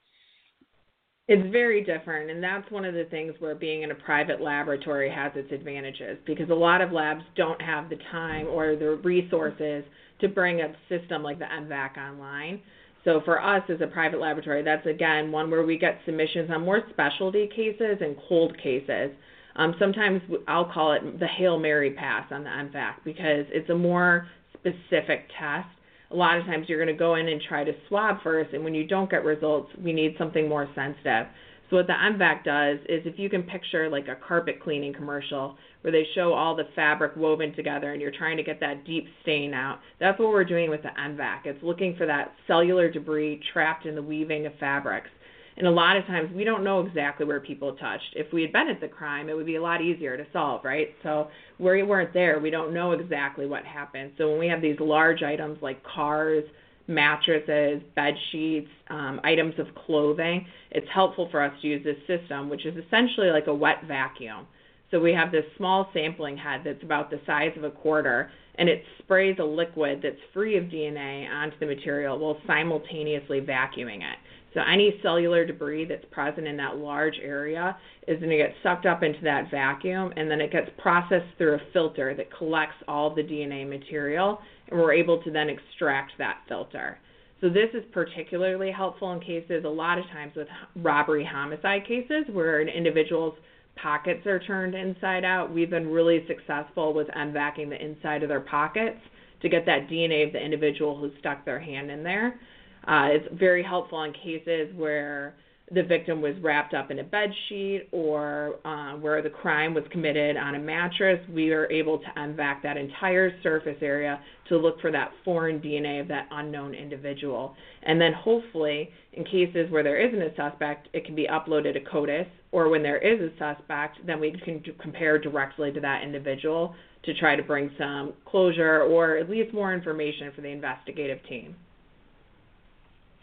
It's 1.28 1.50
very 1.52 1.84
different 1.84 2.30
and 2.30 2.42
that's 2.42 2.70
one 2.70 2.84
of 2.84 2.94
the 2.94 3.04
things 3.04 3.34
where 3.38 3.54
being 3.54 3.82
in 3.82 3.90
a 3.90 3.94
private 3.94 4.40
laboratory 4.40 5.10
has 5.10 5.32
its 5.34 5.52
advantages 5.52 6.18
because 6.26 6.50
a 6.50 6.54
lot 6.54 6.80
of 6.80 6.92
labs 6.92 7.22
don't 7.36 7.60
have 7.62 7.88
the 7.88 7.98
time 8.10 8.46
or 8.48 8.76
the 8.76 9.00
resources 9.04 9.84
to 10.20 10.28
bring 10.28 10.60
a 10.60 10.74
system 10.88 11.22
like 11.22 11.38
the 11.38 11.44
MVAC 11.44 11.96
online. 11.96 12.60
So 13.04 13.20
for 13.24 13.42
us 13.42 13.62
as 13.68 13.80
a 13.80 13.86
private 13.86 14.20
laboratory 14.20 14.62
that's 14.62 14.86
again 14.86 15.32
one 15.32 15.50
where 15.50 15.64
we 15.64 15.78
get 15.78 16.00
submissions 16.04 16.50
on 16.50 16.64
more 16.64 16.82
specialty 16.90 17.48
cases 17.48 17.98
and 18.00 18.16
cold 18.28 18.56
cases 18.58 19.10
um, 19.56 19.74
sometimes 19.78 20.22
I'll 20.48 20.70
call 20.72 20.92
it 20.92 21.20
the 21.20 21.26
Hail 21.26 21.58
Mary 21.58 21.92
pass 21.92 22.26
on 22.30 22.44
the 22.44 22.50
MVAC 22.50 22.94
because 23.04 23.46
it's 23.50 23.68
a 23.70 23.74
more 23.74 24.28
specific 24.54 25.28
test. 25.38 25.68
A 26.10 26.16
lot 26.16 26.38
of 26.38 26.44
times 26.44 26.66
you're 26.68 26.82
going 26.82 26.94
to 26.94 26.98
go 26.98 27.14
in 27.14 27.28
and 27.28 27.40
try 27.40 27.64
to 27.64 27.72
swab 27.88 28.22
first, 28.22 28.52
and 28.52 28.62
when 28.62 28.74
you 28.74 28.86
don't 28.86 29.10
get 29.10 29.24
results, 29.24 29.70
we 29.82 29.92
need 29.92 30.14
something 30.18 30.48
more 30.48 30.68
sensitive. 30.74 31.26
So 31.72 31.76
what 31.76 31.86
the 31.86 31.94
MVAC 31.94 32.44
does 32.44 32.78
is 32.86 33.00
if 33.06 33.18
you 33.18 33.30
can 33.30 33.44
picture 33.44 33.88
like 33.88 34.06
a 34.06 34.14
carpet 34.14 34.60
cleaning 34.62 34.92
commercial 34.92 35.56
where 35.80 35.90
they 35.90 36.06
show 36.14 36.34
all 36.34 36.54
the 36.54 36.68
fabric 36.76 37.16
woven 37.16 37.54
together 37.54 37.92
and 37.92 38.02
you're 38.02 38.10
trying 38.10 38.36
to 38.36 38.42
get 38.42 38.60
that 38.60 38.84
deep 38.84 39.06
stain 39.22 39.54
out, 39.54 39.78
that's 39.98 40.18
what 40.18 40.28
we're 40.28 40.44
doing 40.44 40.68
with 40.68 40.82
the 40.82 40.90
MVAC. 40.90 41.46
It's 41.46 41.62
looking 41.62 41.96
for 41.96 42.04
that 42.04 42.34
cellular 42.46 42.90
debris 42.90 43.40
trapped 43.54 43.86
in 43.86 43.94
the 43.94 44.02
weaving 44.02 44.44
of 44.44 44.52
fabrics. 44.60 45.08
And 45.56 45.66
a 45.66 45.70
lot 45.70 45.96
of 45.96 46.06
times 46.06 46.30
we 46.34 46.44
don't 46.44 46.64
know 46.64 46.80
exactly 46.80 47.26
where 47.26 47.40
people 47.40 47.74
touched. 47.74 48.14
If 48.14 48.32
we 48.32 48.42
had 48.42 48.52
been 48.52 48.68
at 48.68 48.80
the 48.80 48.88
crime, 48.88 49.28
it 49.28 49.36
would 49.36 49.46
be 49.46 49.56
a 49.56 49.62
lot 49.62 49.82
easier 49.82 50.16
to 50.16 50.26
solve, 50.32 50.64
right? 50.64 50.88
So 51.02 51.28
where 51.58 51.76
we 51.76 51.82
weren't 51.82 52.14
there. 52.14 52.38
We 52.38 52.50
don't 52.50 52.72
know 52.72 52.92
exactly 52.92 53.46
what 53.46 53.64
happened. 53.64 54.12
So 54.16 54.30
when 54.30 54.38
we 54.38 54.48
have 54.48 54.62
these 54.62 54.80
large 54.80 55.22
items 55.22 55.58
like 55.60 55.82
cars, 55.84 56.44
mattresses, 56.88 57.82
bed 57.94 58.14
sheets, 58.30 58.68
um, 58.88 59.20
items 59.24 59.54
of 59.58 59.66
clothing, 59.86 60.46
it's 60.70 60.86
helpful 60.92 61.28
for 61.30 61.42
us 61.42 61.52
to 61.62 61.68
use 61.68 61.84
this 61.84 61.96
system, 62.06 62.48
which 62.48 62.66
is 62.66 62.74
essentially 62.86 63.30
like 63.30 63.46
a 63.46 63.54
wet 63.54 63.84
vacuum. 63.86 64.46
So 64.90 65.00
we 65.00 65.12
have 65.12 65.32
this 65.32 65.44
small 65.56 65.88
sampling 65.94 66.36
head 66.36 66.62
that's 66.64 66.82
about 66.82 67.10
the 67.10 67.20
size 67.26 67.52
of 67.56 67.64
a 67.64 67.70
quarter, 67.70 68.30
and 68.56 68.68
it 68.68 68.84
sprays 68.98 69.36
a 69.40 69.44
liquid 69.44 70.00
that's 70.02 70.20
free 70.34 70.58
of 70.58 70.64
DNA 70.64 71.28
onto 71.30 71.58
the 71.58 71.66
material 71.66 72.18
while 72.18 72.38
simultaneously 72.46 73.40
vacuuming 73.40 73.98
it. 73.98 74.18
So 74.54 74.60
any 74.60 74.98
cellular 75.02 75.46
debris 75.46 75.86
that's 75.86 76.04
present 76.10 76.46
in 76.46 76.56
that 76.58 76.76
large 76.76 77.18
area 77.22 77.76
is 78.06 78.18
going 78.18 78.30
to 78.30 78.36
get 78.36 78.54
sucked 78.62 78.86
up 78.86 79.02
into 79.02 79.20
that 79.22 79.50
vacuum 79.50 80.12
and 80.16 80.30
then 80.30 80.40
it 80.40 80.52
gets 80.52 80.70
processed 80.78 81.26
through 81.38 81.54
a 81.54 81.60
filter 81.72 82.14
that 82.14 82.36
collects 82.36 82.76
all 82.86 83.14
the 83.14 83.22
DNA 83.22 83.68
material 83.68 84.40
and 84.68 84.78
we're 84.78 84.92
able 84.92 85.22
to 85.22 85.30
then 85.30 85.48
extract 85.48 86.12
that 86.18 86.38
filter. 86.48 86.98
So 87.40 87.48
this 87.48 87.70
is 87.74 87.82
particularly 87.92 88.70
helpful 88.70 89.12
in 89.12 89.20
cases 89.20 89.64
a 89.64 89.68
lot 89.68 89.98
of 89.98 90.04
times 90.06 90.34
with 90.36 90.48
robbery 90.76 91.24
homicide 91.24 91.86
cases 91.86 92.24
where 92.30 92.60
an 92.60 92.68
individual's 92.68 93.34
pockets 93.76 94.26
are 94.26 94.38
turned 94.38 94.74
inside 94.74 95.24
out. 95.24 95.52
We've 95.52 95.70
been 95.70 95.88
really 95.88 96.24
successful 96.28 96.92
with 96.92 97.08
MVACing 97.08 97.70
the 97.70 97.84
inside 97.84 98.22
of 98.22 98.28
their 98.28 98.40
pockets 98.40 99.00
to 99.40 99.48
get 99.48 99.66
that 99.66 99.88
DNA 99.88 100.26
of 100.26 100.32
the 100.32 100.40
individual 100.40 100.96
who 100.96 101.10
stuck 101.18 101.44
their 101.44 101.58
hand 101.58 101.90
in 101.90 102.04
there. 102.04 102.38
Uh, 102.86 103.08
it's 103.10 103.26
very 103.38 103.62
helpful 103.62 104.02
in 104.02 104.12
cases 104.12 104.74
where 104.76 105.34
the 105.74 105.82
victim 105.82 106.20
was 106.20 106.34
wrapped 106.42 106.74
up 106.74 106.90
in 106.90 106.98
a 106.98 107.04
bed 107.04 107.30
sheet 107.48 107.88
or 107.92 108.56
uh, 108.64 108.92
where 108.96 109.22
the 109.22 109.30
crime 109.30 109.72
was 109.72 109.84
committed 109.90 110.36
on 110.36 110.54
a 110.54 110.58
mattress. 110.58 111.18
We 111.32 111.52
are 111.52 111.70
able 111.70 111.98
to 111.98 112.06
MVAC 112.16 112.62
that 112.62 112.76
entire 112.76 113.32
surface 113.42 113.78
area 113.80 114.20
to 114.48 114.58
look 114.58 114.80
for 114.80 114.90
that 114.90 115.12
foreign 115.24 115.60
DNA 115.60 116.00
of 116.00 116.08
that 116.08 116.28
unknown 116.30 116.74
individual. 116.74 117.54
And 117.84 117.98
then 117.98 118.12
hopefully, 118.12 118.90
in 119.14 119.24
cases 119.24 119.70
where 119.70 119.82
there 119.82 119.98
isn't 120.06 120.20
a 120.20 120.34
suspect, 120.36 120.88
it 120.92 121.06
can 121.06 121.14
be 121.14 121.26
uploaded 121.26 121.72
to 121.74 121.80
CODIS, 121.80 122.26
or 122.50 122.68
when 122.68 122.82
there 122.82 122.98
is 122.98 123.20
a 123.20 123.30
suspect, 123.38 124.04
then 124.06 124.20
we 124.20 124.32
can 124.44 124.62
compare 124.80 125.18
directly 125.18 125.72
to 125.72 125.80
that 125.80 126.02
individual 126.02 126.74
to 127.04 127.14
try 127.14 127.34
to 127.34 127.42
bring 127.42 127.70
some 127.78 128.12
closure 128.26 128.82
or 128.82 129.16
at 129.16 129.30
least 129.30 129.54
more 129.54 129.72
information 129.72 130.30
for 130.34 130.42
the 130.42 130.48
investigative 130.48 131.18
team. 131.28 131.56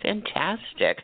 Fantastic. 0.01 1.03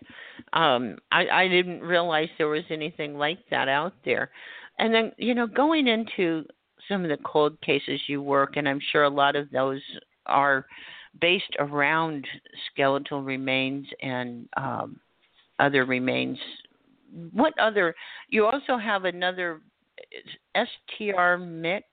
Um, 0.54 0.98
I, 1.12 1.28
I 1.28 1.48
didn't 1.48 1.82
realize 1.82 2.30
there 2.38 2.48
was 2.48 2.64
anything 2.70 3.18
like 3.18 3.40
that 3.52 3.68
out 3.68 3.94
there. 4.04 4.32
And 4.80 4.94
then, 4.94 5.12
you 5.18 5.34
know, 5.34 5.48
going 5.48 5.88
into 5.88 6.46
some 6.88 7.04
of 7.04 7.10
the 7.10 7.24
cold 7.26 7.60
cases 7.62 8.00
you 8.08 8.22
work, 8.22 8.58
and 8.58 8.68
I'm 8.68 8.80
sure 8.92 9.04
a 9.04 9.10
lot 9.10 9.36
of 9.36 9.50
those 9.52 9.82
are 10.26 10.66
based 11.20 11.56
around 11.60 12.26
skeletal 12.72 13.22
remains 13.22 13.88
and 14.02 14.48
um, 14.58 15.00
other 15.60 15.86
remains. 15.86 16.38
What 17.32 17.58
other? 17.60 17.96
You 18.30 18.46
also 18.46 18.78
have 18.78 19.06
another 19.06 19.62
STRmix 20.56 21.84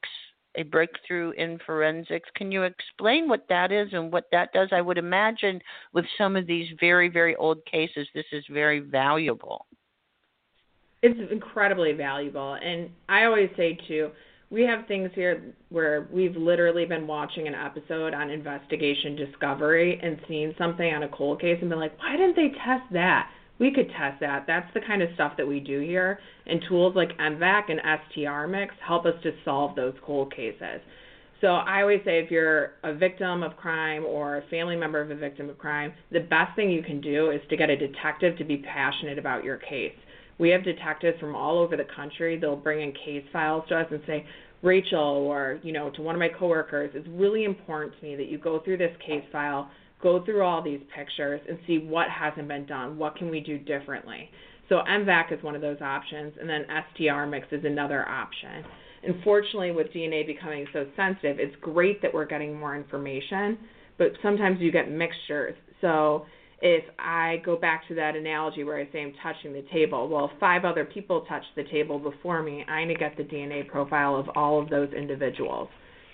a 0.56 0.62
breakthrough 0.64 1.30
in 1.32 1.58
forensics. 1.64 2.28
Can 2.36 2.52
you 2.52 2.62
explain 2.64 3.28
what 3.28 3.46
that 3.48 3.72
is 3.72 3.88
and 3.92 4.12
what 4.12 4.24
that 4.32 4.52
does? 4.52 4.68
I 4.72 4.80
would 4.80 4.98
imagine 4.98 5.60
with 5.92 6.04
some 6.18 6.36
of 6.36 6.46
these 6.46 6.68
very, 6.80 7.08
very 7.08 7.34
old 7.36 7.64
cases, 7.64 8.06
this 8.14 8.26
is 8.32 8.44
very 8.50 8.80
valuable. 8.80 9.66
It's 11.02 11.18
incredibly 11.32 11.92
valuable. 11.92 12.54
And 12.54 12.90
I 13.08 13.24
always 13.24 13.50
say, 13.56 13.78
too, 13.88 14.10
we 14.50 14.62
have 14.62 14.86
things 14.86 15.10
here 15.14 15.42
where 15.70 16.06
we've 16.12 16.36
literally 16.36 16.84
been 16.84 17.06
watching 17.06 17.48
an 17.48 17.54
episode 17.54 18.12
on 18.12 18.30
investigation 18.30 19.16
discovery 19.16 19.98
and 20.02 20.20
seen 20.28 20.54
something 20.58 20.92
on 20.92 21.02
a 21.04 21.08
cold 21.08 21.40
case 21.40 21.56
and 21.60 21.70
been 21.70 21.80
like, 21.80 21.98
why 21.98 22.12
didn't 22.12 22.36
they 22.36 22.50
test 22.64 22.84
that? 22.92 23.30
We 23.62 23.70
could 23.70 23.88
test 23.90 24.18
that. 24.18 24.42
That's 24.48 24.66
the 24.74 24.80
kind 24.80 25.02
of 25.02 25.08
stuff 25.14 25.34
that 25.36 25.46
we 25.46 25.60
do 25.60 25.78
here. 25.78 26.18
And 26.46 26.60
tools 26.68 26.96
like 26.96 27.16
MVAC 27.18 27.70
and 27.70 27.80
STRmix 27.80 28.70
help 28.84 29.06
us 29.06 29.14
to 29.22 29.30
solve 29.44 29.76
those 29.76 29.94
cold 30.04 30.34
cases. 30.34 30.80
So 31.40 31.46
I 31.46 31.80
always 31.80 32.00
say 32.04 32.18
if 32.18 32.28
you're 32.28 32.72
a 32.82 32.92
victim 32.92 33.44
of 33.44 33.56
crime 33.56 34.04
or 34.04 34.38
a 34.38 34.42
family 34.50 34.74
member 34.74 35.00
of 35.00 35.12
a 35.12 35.14
victim 35.14 35.48
of 35.48 35.58
crime, 35.58 35.92
the 36.10 36.18
best 36.18 36.56
thing 36.56 36.72
you 36.72 36.82
can 36.82 37.00
do 37.00 37.30
is 37.30 37.40
to 37.50 37.56
get 37.56 37.70
a 37.70 37.76
detective 37.76 38.36
to 38.38 38.44
be 38.44 38.56
passionate 38.56 39.16
about 39.16 39.44
your 39.44 39.58
case. 39.58 39.94
We 40.38 40.48
have 40.48 40.64
detectives 40.64 41.20
from 41.20 41.36
all 41.36 41.60
over 41.60 41.76
the 41.76 41.86
country. 41.94 42.36
They'll 42.36 42.56
bring 42.56 42.82
in 42.82 42.92
case 42.92 43.24
files 43.32 43.62
to 43.68 43.78
us 43.78 43.86
and 43.92 44.00
say, 44.08 44.26
Rachel, 44.62 44.98
or 44.98 45.60
you 45.62 45.72
know, 45.72 45.88
to 45.90 46.02
one 46.02 46.16
of 46.16 46.18
my 46.18 46.30
coworkers, 46.36 46.90
it's 46.94 47.06
really 47.10 47.44
important 47.44 47.94
to 48.00 48.04
me 48.04 48.16
that 48.16 48.26
you 48.26 48.38
go 48.38 48.58
through 48.58 48.78
this 48.78 48.96
case 49.06 49.24
file, 49.30 49.70
go 50.02 50.24
through 50.24 50.42
all 50.42 50.62
these 50.62 50.80
pictures, 50.94 51.40
and 51.48 51.58
see 51.66 51.78
what 51.78 52.08
hasn't 52.08 52.48
been 52.48 52.66
done. 52.66 52.98
What 52.98 53.16
can 53.16 53.30
we 53.30 53.40
do 53.40 53.58
differently? 53.58 54.30
So 54.68 54.80
MVAC 54.88 55.32
is 55.32 55.42
one 55.42 55.54
of 55.54 55.60
those 55.60 55.80
options, 55.80 56.34
and 56.40 56.48
then 56.48 56.64
STRmix 56.98 57.52
is 57.52 57.64
another 57.64 58.08
option. 58.08 58.64
Unfortunately, 59.04 59.72
with 59.72 59.88
DNA 59.92 60.26
becoming 60.26 60.66
so 60.72 60.86
sensitive, 60.96 61.38
it's 61.38 61.54
great 61.60 62.00
that 62.02 62.14
we're 62.14 62.26
getting 62.26 62.58
more 62.58 62.76
information, 62.76 63.58
but 63.98 64.08
sometimes 64.22 64.60
you 64.60 64.70
get 64.70 64.90
mixtures. 64.90 65.54
So 65.80 66.24
if 66.60 66.84
I 66.98 67.42
go 67.44 67.56
back 67.56 67.86
to 67.88 67.94
that 67.96 68.14
analogy 68.14 68.62
where 68.62 68.78
I 68.78 68.88
say 68.92 69.02
I'm 69.02 69.12
touching 69.22 69.52
the 69.52 69.64
table, 69.72 70.08
well, 70.08 70.30
if 70.32 70.38
five 70.38 70.64
other 70.64 70.84
people 70.84 71.22
touch 71.28 71.42
the 71.56 71.64
table 71.64 71.98
before 71.98 72.42
me, 72.42 72.64
I 72.68 72.84
need 72.84 72.94
to 72.94 73.00
get 73.00 73.16
the 73.16 73.24
DNA 73.24 73.66
profile 73.66 74.14
of 74.14 74.28
all 74.36 74.62
of 74.62 74.70
those 74.70 74.92
individuals. 74.92 75.68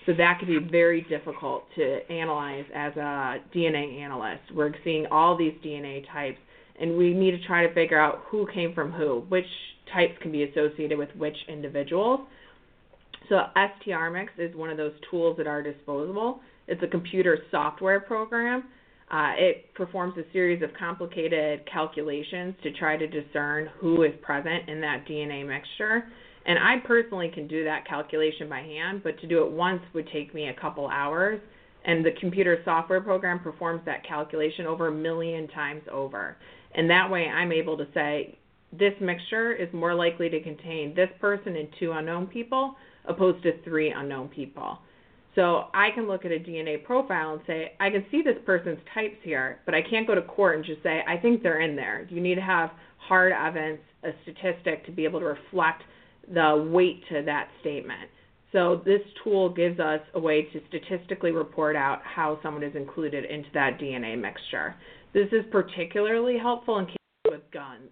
So 0.05 0.13
that 0.17 0.39
could 0.39 0.47
be 0.47 0.59
very 0.59 1.01
difficult 1.01 1.65
to 1.75 2.11
analyze 2.11 2.65
as 2.73 2.95
a 2.95 3.37
DNA 3.53 3.99
analyst. 3.99 4.43
We're 4.53 4.71
seeing 4.83 5.05
all 5.07 5.37
these 5.37 5.53
DNA 5.63 6.05
types, 6.11 6.39
and 6.79 6.97
we 6.97 7.13
need 7.13 7.31
to 7.31 7.45
try 7.45 7.67
to 7.67 7.73
figure 7.73 7.99
out 7.99 8.23
who 8.27 8.47
came 8.53 8.73
from 8.73 8.91
who, 8.91 9.25
which 9.29 9.45
types 9.93 10.13
can 10.21 10.31
be 10.31 10.43
associated 10.43 10.97
with 10.97 11.09
which 11.17 11.35
individuals. 11.47 12.21
So 13.27 13.41
STRmix 13.55 14.27
is 14.37 14.55
one 14.55 14.69
of 14.69 14.77
those 14.77 14.93
tools 15.11 15.39
at 15.39 15.47
our 15.47 15.61
disposal. 15.61 16.39
It's 16.67 16.81
a 16.81 16.87
computer 16.87 17.39
software 17.51 17.99
program 17.99 18.63
uh, 19.11 19.31
it 19.37 19.73
performs 19.73 20.15
a 20.17 20.31
series 20.31 20.61
of 20.61 20.69
complicated 20.77 21.67
calculations 21.71 22.53
to 22.61 22.71
try 22.73 22.95
to 22.95 23.07
discern 23.07 23.69
who 23.79 24.03
is 24.03 24.13
present 24.21 24.69
in 24.69 24.79
that 24.81 25.05
DNA 25.07 25.47
mixture. 25.47 26.07
And 26.45 26.57
I 26.57 26.77
personally 26.85 27.31
can 27.33 27.47
do 27.47 27.63
that 27.65 27.87
calculation 27.87 28.49
by 28.49 28.59
hand, 28.59 29.01
but 29.03 29.19
to 29.21 29.27
do 29.27 29.43
it 29.45 29.51
once 29.51 29.81
would 29.93 30.09
take 30.11 30.33
me 30.33 30.49
a 30.49 30.53
couple 30.53 30.87
hours. 30.87 31.39
And 31.85 32.05
the 32.05 32.11
computer 32.19 32.61
software 32.65 33.01
program 33.01 33.39
performs 33.39 33.81
that 33.85 34.05
calculation 34.05 34.65
over 34.65 34.87
a 34.87 34.91
million 34.91 35.47
times 35.49 35.81
over. 35.91 36.37
And 36.75 36.89
that 36.89 37.09
way 37.09 37.27
I'm 37.27 37.51
able 37.51 37.77
to 37.77 37.87
say 37.93 38.37
this 38.71 38.93
mixture 39.01 39.53
is 39.53 39.71
more 39.73 39.95
likely 39.95 40.29
to 40.29 40.41
contain 40.41 40.93
this 40.95 41.09
person 41.19 41.55
and 41.55 41.67
two 41.79 41.91
unknown 41.91 42.27
people 42.27 42.75
opposed 43.05 43.41
to 43.43 43.61
three 43.63 43.91
unknown 43.91 44.27
people. 44.27 44.79
So 45.35 45.65
I 45.73 45.89
can 45.91 46.07
look 46.07 46.25
at 46.25 46.31
a 46.31 46.39
DNA 46.39 46.83
profile 46.83 47.33
and 47.33 47.41
say, 47.47 47.73
I 47.79 47.89
can 47.89 48.05
see 48.11 48.21
this 48.21 48.37
person's 48.45 48.79
types 48.93 49.15
here, 49.23 49.59
but 49.65 49.73
I 49.73 49.81
can't 49.81 50.05
go 50.05 50.15
to 50.15 50.21
court 50.21 50.57
and 50.57 50.65
just 50.65 50.83
say, 50.83 51.01
I 51.07 51.17
think 51.17 51.41
they're 51.41 51.61
in 51.61 51.75
there. 51.75 52.07
You 52.09 52.19
need 52.19 52.35
to 52.35 52.41
have 52.41 52.71
hard 52.97 53.31
evidence, 53.31 53.79
a 54.03 54.09
statistic 54.23 54.85
to 54.85 54.91
be 54.91 55.05
able 55.05 55.19
to 55.19 55.25
reflect 55.27 55.83
the 56.33 56.69
weight 56.71 57.01
to 57.09 57.23
that 57.25 57.49
statement. 57.61 58.09
So 58.51 58.81
this 58.83 59.01
tool 59.23 59.49
gives 59.49 59.79
us 59.79 59.99
a 60.15 60.19
way 60.19 60.43
to 60.43 60.61
statistically 60.69 61.31
report 61.31 61.75
out 61.75 62.01
how 62.03 62.39
someone 62.41 62.63
is 62.63 62.75
included 62.75 63.25
into 63.25 63.49
that 63.53 63.79
DNA 63.79 64.19
mixture. 64.19 64.75
This 65.13 65.27
is 65.31 65.45
particularly 65.51 66.37
helpful 66.37 66.79
in 66.79 66.85
cases 66.85 66.97
with 67.25 67.41
guns. 67.53 67.89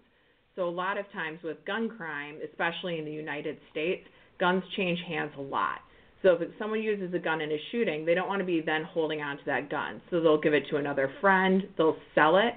So 0.56 0.68
a 0.68 0.70
lot 0.70 0.98
of 0.98 1.04
times 1.12 1.38
with 1.44 1.64
gun 1.64 1.88
crime, 1.88 2.38
especially 2.48 2.98
in 2.98 3.04
the 3.04 3.12
United 3.12 3.58
States, 3.70 4.02
guns 4.40 4.62
change 4.76 4.98
hands 5.06 5.30
a 5.38 5.42
lot. 5.42 5.78
So 6.22 6.30
if 6.30 6.48
someone 6.58 6.82
uses 6.82 7.14
a 7.14 7.18
gun 7.18 7.40
in 7.40 7.52
a 7.52 7.58
shooting, 7.70 8.04
they 8.04 8.14
don't 8.14 8.28
want 8.28 8.40
to 8.40 8.44
be 8.44 8.60
then 8.60 8.82
holding 8.82 9.20
on 9.20 9.36
to 9.36 9.42
that 9.46 9.70
gun. 9.70 10.00
So 10.10 10.20
they'll 10.20 10.40
give 10.40 10.54
it 10.54 10.64
to 10.70 10.76
another 10.76 11.12
friend, 11.20 11.62
they'll 11.76 11.96
sell 12.14 12.38
it. 12.38 12.54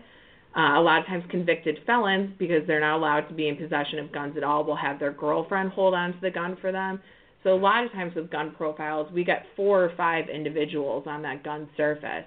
Uh, 0.56 0.78
a 0.78 0.82
lot 0.82 1.00
of 1.00 1.06
times, 1.08 1.24
convicted 1.30 1.80
felons, 1.86 2.32
because 2.38 2.66
they're 2.68 2.82
not 2.82 2.98
allowed 2.98 3.22
to 3.22 3.34
be 3.34 3.48
in 3.48 3.56
possession 3.56 4.00
of 4.00 4.12
guns 4.12 4.36
at 4.36 4.44
all, 4.44 4.66
will 4.66 4.76
have 4.76 5.00
their 5.00 5.14
girlfriend 5.14 5.72
hold 5.72 5.94
on 5.94 6.12
to 6.12 6.20
the 6.22 6.30
gun 6.30 6.58
for 6.60 6.72
them. 6.72 7.00
So 7.44 7.54
a 7.54 7.56
lot 7.56 7.86
of 7.86 7.92
times 7.92 8.14
with 8.16 8.30
gun 8.30 8.54
profiles, 8.56 9.12
we 9.12 9.24
get 9.24 9.46
four 9.56 9.84
or 9.84 9.94
five 9.96 10.30
individuals 10.30 11.06
on 11.08 11.22
that 11.24 11.44
gun 11.44 11.70
surface. 11.78 12.26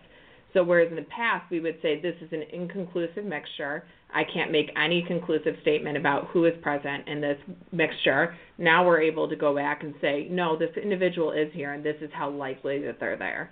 So 0.54 0.62
whereas 0.62 0.88
in 0.90 0.96
the 0.96 1.02
past 1.02 1.50
we 1.50 1.60
would 1.60 1.76
say 1.82 2.00
this 2.00 2.14
is 2.20 2.32
an 2.32 2.44
inconclusive 2.52 3.24
mixture, 3.24 3.84
I 4.14 4.22
can't 4.24 4.52
make 4.52 4.70
any 4.76 5.02
conclusive 5.02 5.56
statement 5.62 5.96
about 5.96 6.28
who 6.28 6.44
is 6.46 6.54
present 6.62 7.08
in 7.08 7.20
this 7.20 7.38
mixture. 7.72 8.36
Now 8.58 8.86
we're 8.86 9.00
able 9.00 9.28
to 9.28 9.36
go 9.36 9.54
back 9.54 9.82
and 9.82 9.94
say, 10.00 10.28
no, 10.30 10.56
this 10.56 10.70
individual 10.80 11.32
is 11.32 11.52
here, 11.52 11.72
and 11.72 11.84
this 11.84 11.96
is 12.00 12.10
how 12.12 12.30
likely 12.30 12.80
that 12.84 13.00
they're 13.00 13.16
there. 13.16 13.50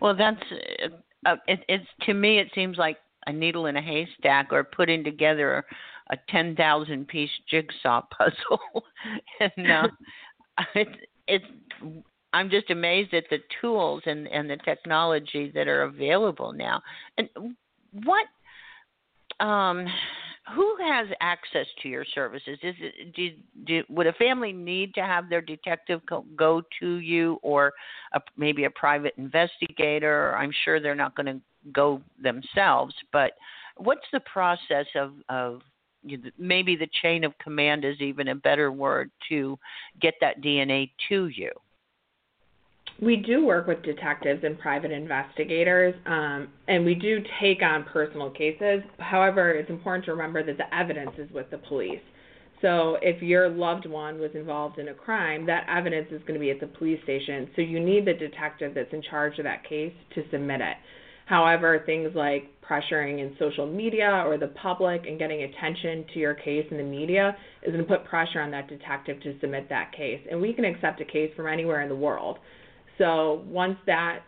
Well, 0.00 0.16
that's 0.16 0.42
uh, 1.26 1.36
it, 1.46 1.60
it's 1.68 1.86
to 2.02 2.14
me 2.14 2.38
it 2.38 2.48
seems 2.54 2.78
like 2.78 2.98
a 3.26 3.32
needle 3.32 3.66
in 3.66 3.76
a 3.76 3.82
haystack 3.82 4.48
or 4.52 4.64
putting 4.64 5.04
together 5.04 5.64
a 6.10 6.16
ten 6.28 6.56
thousand 6.56 7.08
piece 7.08 7.30
jigsaw 7.48 8.02
puzzle, 8.18 8.84
and 9.40 9.70
uh, 9.70 9.88
it's 10.74 10.96
it's 11.26 11.44
I'm 12.32 12.50
just 12.50 12.70
amazed 12.70 13.14
at 13.14 13.24
the 13.30 13.38
tools 13.60 14.02
and 14.06 14.26
and 14.28 14.48
the 14.48 14.56
technology 14.58 15.50
that 15.54 15.68
are 15.68 15.82
available 15.82 16.52
now. 16.52 16.82
And 17.18 17.28
what 18.04 18.26
um 19.44 19.86
who 20.54 20.76
has 20.82 21.06
access 21.20 21.66
to 21.82 21.88
your 21.88 22.04
services? 22.14 22.58
Is 22.62 22.74
it 22.80 23.14
do, 23.14 23.30
do 23.66 23.84
would 23.88 24.06
a 24.06 24.12
family 24.14 24.52
need 24.52 24.94
to 24.94 25.02
have 25.02 25.28
their 25.28 25.40
detective 25.40 26.00
go, 26.06 26.24
go 26.36 26.62
to 26.80 26.94
you, 26.96 27.38
or 27.42 27.72
a, 28.14 28.20
maybe 28.36 28.64
a 28.64 28.70
private 28.70 29.14
investigator? 29.16 30.34
I'm 30.36 30.52
sure 30.64 30.80
they're 30.80 30.94
not 30.94 31.14
going 31.14 31.26
to 31.26 31.40
go 31.72 32.00
themselves, 32.22 32.94
but 33.12 33.32
what's 33.76 34.06
the 34.12 34.20
process 34.20 34.86
of 34.96 35.12
of 35.28 35.60
maybe 36.38 36.76
the 36.76 36.88
chain 37.02 37.24
of 37.24 37.36
command 37.38 37.84
is 37.84 38.00
even 38.00 38.28
a 38.28 38.34
better 38.34 38.72
word 38.72 39.10
to 39.28 39.58
get 40.00 40.14
that 40.20 40.40
DNA 40.40 40.90
to 41.10 41.28
you? 41.28 41.50
We 43.00 43.16
do 43.16 43.46
work 43.46 43.66
with 43.66 43.82
detectives 43.82 44.44
and 44.44 44.58
private 44.58 44.90
investigators, 44.90 45.94
um, 46.06 46.48
and 46.68 46.84
we 46.84 46.94
do 46.94 47.22
take 47.40 47.62
on 47.62 47.84
personal 47.84 48.30
cases. 48.30 48.82
However, 48.98 49.50
it's 49.52 49.70
important 49.70 50.04
to 50.04 50.12
remember 50.12 50.44
that 50.44 50.58
the 50.58 50.74
evidence 50.74 51.12
is 51.18 51.30
with 51.32 51.50
the 51.50 51.58
police. 51.58 52.00
So 52.60 52.98
if 53.00 53.22
your 53.22 53.48
loved 53.48 53.86
one 53.86 54.20
was 54.20 54.30
involved 54.34 54.78
in 54.78 54.88
a 54.88 54.94
crime, 54.94 55.46
that 55.46 55.64
evidence 55.66 56.08
is 56.10 56.20
going 56.22 56.34
to 56.34 56.40
be 56.40 56.50
at 56.50 56.60
the 56.60 56.66
police 56.66 57.02
station. 57.04 57.48
So 57.56 57.62
you 57.62 57.80
need 57.80 58.04
the 58.04 58.12
detective 58.12 58.74
that's 58.74 58.92
in 58.92 59.02
charge 59.02 59.38
of 59.38 59.44
that 59.44 59.66
case 59.66 59.94
to 60.14 60.22
submit 60.30 60.60
it. 60.60 60.76
However, 61.24 61.82
things 61.86 62.10
like 62.14 62.50
pressuring 62.68 63.20
in 63.20 63.34
social 63.38 63.66
media 63.66 64.24
or 64.26 64.36
the 64.36 64.48
public 64.48 65.06
and 65.06 65.18
getting 65.18 65.44
attention 65.44 66.04
to 66.12 66.18
your 66.18 66.34
case 66.34 66.66
in 66.70 66.76
the 66.76 66.82
media 66.82 67.36
is 67.62 67.72
going 67.72 67.84
to 67.84 67.88
put 67.88 68.04
pressure 68.04 68.40
on 68.40 68.50
that 68.50 68.68
detective 68.68 69.22
to 69.22 69.38
submit 69.40 69.68
that 69.70 69.92
case. 69.92 70.20
And 70.30 70.40
we 70.40 70.52
can 70.52 70.64
accept 70.64 71.00
a 71.00 71.04
case 71.04 71.30
from 71.34 71.46
anywhere 71.46 71.80
in 71.82 71.88
the 71.88 71.96
world. 71.96 72.38
So 73.00 73.42
once 73.46 73.78
that 73.86 74.20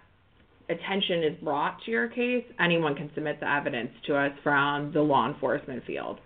attention 0.70 1.22
is 1.22 1.36
brought 1.42 1.76
to 1.84 1.90
your 1.90 2.08
case, 2.08 2.44
anyone 2.58 2.94
can 2.94 3.10
submit 3.14 3.38
the 3.38 3.48
evidence 3.48 3.90
to 4.06 4.16
us 4.16 4.32
from 4.42 4.90
the 4.92 5.02
law 5.02 5.28
enforcement 5.28 5.84
field. 5.84 6.18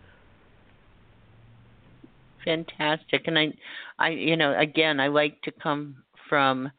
Fantastic. 2.44 3.22
And 3.26 3.36
I 3.36 3.48
I 3.98 4.10
you 4.10 4.36
know, 4.36 4.56
again, 4.58 5.00
I 5.00 5.08
like 5.08 5.42
to 5.42 5.50
come 5.60 5.96
from 6.28 6.70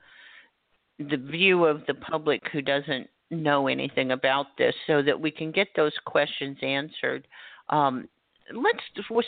the 0.99 1.17
view 1.17 1.65
of 1.65 1.81
the 1.85 1.95
public 1.95 2.41
who 2.53 2.61
doesn't 2.61 3.09
know 3.29 3.67
anything 3.67 4.11
about 4.11 4.45
this 4.57 4.73
so 4.87 5.01
that 5.01 5.19
we 5.19 5.29
can 5.29 5.51
get 5.51 5.67
those 5.75 5.91
questions 6.05 6.57
answered. 6.61 7.27
Um, 7.69 8.07
let's 8.53 8.79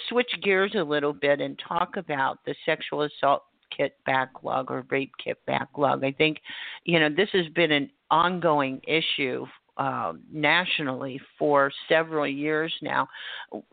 switch 0.08 0.32
gears 0.41 0.71
a 0.75 0.84
little 0.84 1.12
bit 1.12 1.41
and 1.41 1.60
talk 1.67 1.97
about 1.97 2.39
the 2.45 2.56
sexual 2.65 3.02
assault 3.02 3.43
kit 3.75 3.95
backlog 4.05 4.71
or 4.71 4.86
rape 4.89 5.12
kit 5.23 5.38
backlog. 5.45 6.03
I 6.03 6.12
think, 6.12 6.38
you 6.84 6.99
know, 6.99 7.10
this 7.10 7.29
has 7.34 7.47
been 7.55 7.71
an 7.71 7.89
ongoing 8.12 8.82
issue 8.88 9.45
uh, 9.77 10.13
nationally 10.32 11.19
for 11.38 11.71
several 11.88 12.27
years 12.27 12.73
now. 12.82 13.08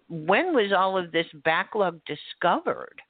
When 0.09 0.55
was 0.55 0.73
all 0.77 0.97
of 0.97 1.13
this 1.13 1.27
backlog 1.45 2.01
discovered? 2.05 3.01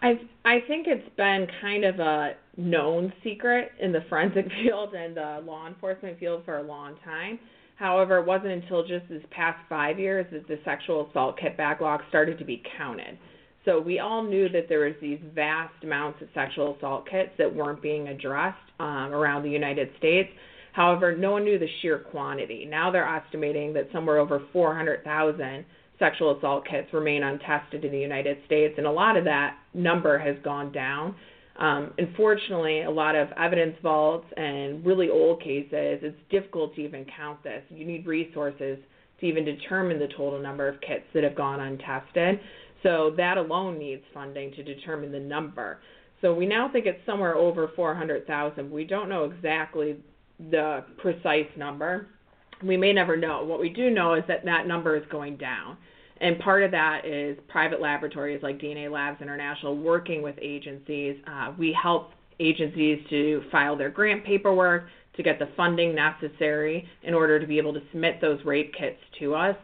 I 0.00 0.20
I 0.44 0.60
think 0.68 0.86
it's 0.86 1.08
been 1.16 1.46
kind 1.60 1.84
of 1.84 1.98
a 1.98 2.34
known 2.56 3.12
secret 3.22 3.72
in 3.80 3.92
the 3.92 4.04
forensic 4.08 4.46
field 4.62 4.94
and 4.94 5.16
the 5.16 5.42
law 5.44 5.66
enforcement 5.66 6.18
field 6.18 6.42
for 6.44 6.58
a 6.58 6.62
long 6.62 6.96
time. 7.04 7.38
However, 7.76 8.18
it 8.18 8.26
wasn't 8.26 8.52
until 8.52 8.82
just 8.82 9.08
this 9.08 9.22
past 9.30 9.58
five 9.68 9.98
years 10.00 10.26
that 10.32 10.48
the 10.48 10.58
sexual 10.64 11.08
assault 11.08 11.38
kit 11.38 11.56
backlog 11.56 12.00
started 12.08 12.38
to 12.38 12.44
be 12.44 12.62
counted. 12.76 13.18
So 13.68 13.78
we 13.78 13.98
all 13.98 14.22
knew 14.22 14.48
that 14.48 14.66
there 14.70 14.86
was 14.86 14.94
these 14.98 15.18
vast 15.34 15.74
amounts 15.82 16.22
of 16.22 16.28
sexual 16.32 16.74
assault 16.74 17.06
kits 17.06 17.28
that 17.36 17.54
weren't 17.54 17.82
being 17.82 18.08
addressed 18.08 18.56
um, 18.80 19.12
around 19.12 19.42
the 19.42 19.50
United 19.50 19.90
States. 19.98 20.30
However, 20.72 21.14
no 21.14 21.32
one 21.32 21.44
knew 21.44 21.58
the 21.58 21.68
sheer 21.82 21.98
quantity. 21.98 22.64
Now 22.64 22.90
they're 22.90 23.06
estimating 23.06 23.74
that 23.74 23.88
somewhere 23.92 24.20
over 24.20 24.40
400,000 24.54 25.66
sexual 25.98 26.38
assault 26.38 26.64
kits 26.66 26.88
remain 26.94 27.22
untested 27.22 27.84
in 27.84 27.92
the 27.92 27.98
United 27.98 28.38
States, 28.46 28.72
and 28.78 28.86
a 28.86 28.90
lot 28.90 29.18
of 29.18 29.24
that 29.24 29.58
number 29.74 30.18
has 30.18 30.36
gone 30.42 30.72
down. 30.72 31.14
Um, 31.58 31.92
unfortunately, 31.98 32.84
a 32.84 32.90
lot 32.90 33.16
of 33.16 33.28
evidence 33.32 33.76
vaults 33.82 34.28
and 34.38 34.86
really 34.86 35.10
old 35.10 35.42
cases, 35.42 35.98
it's 36.00 36.16
difficult 36.30 36.74
to 36.76 36.80
even 36.80 37.04
count 37.14 37.42
this. 37.42 37.62
You 37.68 37.84
need 37.84 38.06
resources 38.06 38.78
to 39.20 39.26
even 39.26 39.44
determine 39.44 39.98
the 39.98 40.08
total 40.16 40.40
number 40.40 40.68
of 40.68 40.80
kits 40.80 41.04
that 41.12 41.24
have 41.24 41.34
gone 41.34 41.60
untested. 41.60 42.40
So 42.82 43.12
that 43.16 43.38
alone 43.38 43.78
needs 43.78 44.02
funding 44.14 44.52
to 44.52 44.62
determine 44.62 45.12
the 45.12 45.20
number. 45.20 45.80
So 46.20 46.34
we 46.34 46.46
now 46.46 46.68
think 46.72 46.86
it's 46.86 47.04
somewhere 47.06 47.36
over 47.36 47.70
400,000. 47.74 48.70
We 48.70 48.84
don't 48.84 49.08
know 49.08 49.24
exactly 49.24 49.96
the 50.50 50.84
precise 50.98 51.48
number. 51.56 52.08
We 52.62 52.76
may 52.76 52.92
never 52.92 53.16
know. 53.16 53.44
What 53.44 53.60
we 53.60 53.68
do 53.68 53.90
know 53.90 54.14
is 54.14 54.24
that 54.28 54.44
that 54.44 54.66
number 54.66 54.96
is 54.96 55.04
going 55.10 55.36
down. 55.36 55.76
And 56.20 56.38
part 56.40 56.64
of 56.64 56.72
that 56.72 57.04
is 57.04 57.38
private 57.48 57.80
laboratories 57.80 58.42
like 58.42 58.58
DNA 58.58 58.90
Labs 58.90 59.22
International 59.22 59.76
working 59.76 60.22
with 60.22 60.34
agencies. 60.40 61.16
Uh, 61.26 61.52
we 61.56 61.76
help 61.80 62.10
agencies 62.40 62.98
to 63.10 63.42
file 63.50 63.76
their 63.76 63.90
grant 63.90 64.24
paperwork, 64.24 64.88
to 65.16 65.22
get 65.22 65.38
the 65.38 65.48
funding 65.56 65.94
necessary 65.94 66.88
in 67.02 67.12
order 67.12 67.40
to 67.40 67.46
be 67.46 67.58
able 67.58 67.74
to 67.74 67.82
submit 67.90 68.20
those 68.20 68.38
rape 68.44 68.72
kits 68.74 68.98
to 69.18 69.34
us. 69.34 69.56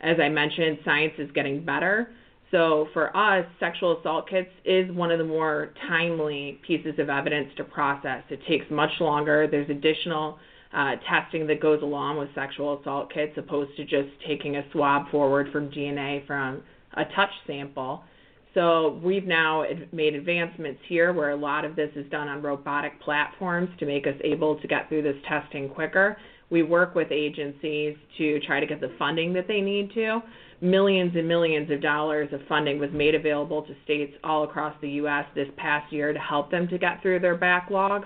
As 0.00 0.16
I 0.18 0.28
mentioned, 0.28 0.78
science 0.84 1.12
is 1.18 1.30
getting 1.32 1.64
better. 1.64 2.10
So 2.52 2.88
for 2.92 3.16
us, 3.16 3.46
sexual 3.58 3.98
assault 3.98 4.28
kits 4.28 4.50
is 4.66 4.92
one 4.92 5.10
of 5.10 5.18
the 5.18 5.24
more 5.24 5.72
timely 5.88 6.60
pieces 6.66 6.98
of 6.98 7.08
evidence 7.08 7.48
to 7.56 7.64
process. 7.64 8.22
It 8.28 8.40
takes 8.46 8.66
much 8.70 8.90
longer. 9.00 9.48
There's 9.50 9.70
additional 9.70 10.38
uh, 10.74 10.96
testing 11.08 11.46
that 11.46 11.60
goes 11.60 11.82
along 11.82 12.18
with 12.18 12.28
sexual 12.34 12.78
assault 12.78 13.12
kits, 13.12 13.32
opposed 13.38 13.74
to 13.78 13.84
just 13.84 14.10
taking 14.26 14.56
a 14.56 14.64
swab 14.70 15.10
forward 15.10 15.50
from 15.50 15.70
DNA 15.70 16.26
from 16.26 16.62
a 16.94 17.06
touch 17.16 17.30
sample. 17.46 18.04
So 18.52 19.00
we've 19.02 19.26
now 19.26 19.64
made 19.92 20.14
advancements 20.14 20.80
here 20.86 21.14
where 21.14 21.30
a 21.30 21.36
lot 21.36 21.64
of 21.64 21.74
this 21.74 21.90
is 21.96 22.08
done 22.10 22.28
on 22.28 22.42
robotic 22.42 23.00
platforms 23.00 23.70
to 23.78 23.86
make 23.86 24.06
us 24.06 24.14
able 24.22 24.60
to 24.60 24.68
get 24.68 24.90
through 24.90 25.02
this 25.02 25.16
testing 25.26 25.70
quicker. 25.70 26.18
We 26.52 26.62
work 26.62 26.94
with 26.94 27.10
agencies 27.10 27.96
to 28.18 28.38
try 28.40 28.60
to 28.60 28.66
get 28.66 28.78
the 28.82 28.92
funding 28.98 29.32
that 29.32 29.48
they 29.48 29.62
need 29.62 29.90
to. 29.94 30.20
Millions 30.60 31.16
and 31.16 31.26
millions 31.26 31.70
of 31.70 31.80
dollars 31.80 32.28
of 32.30 32.40
funding 32.46 32.78
was 32.78 32.90
made 32.92 33.14
available 33.14 33.62
to 33.62 33.74
states 33.84 34.12
all 34.22 34.44
across 34.44 34.74
the 34.82 34.90
U.S. 34.90 35.24
this 35.34 35.48
past 35.56 35.90
year 35.90 36.12
to 36.12 36.18
help 36.18 36.50
them 36.50 36.68
to 36.68 36.76
get 36.76 37.00
through 37.00 37.20
their 37.20 37.38
backlogs. 37.38 38.04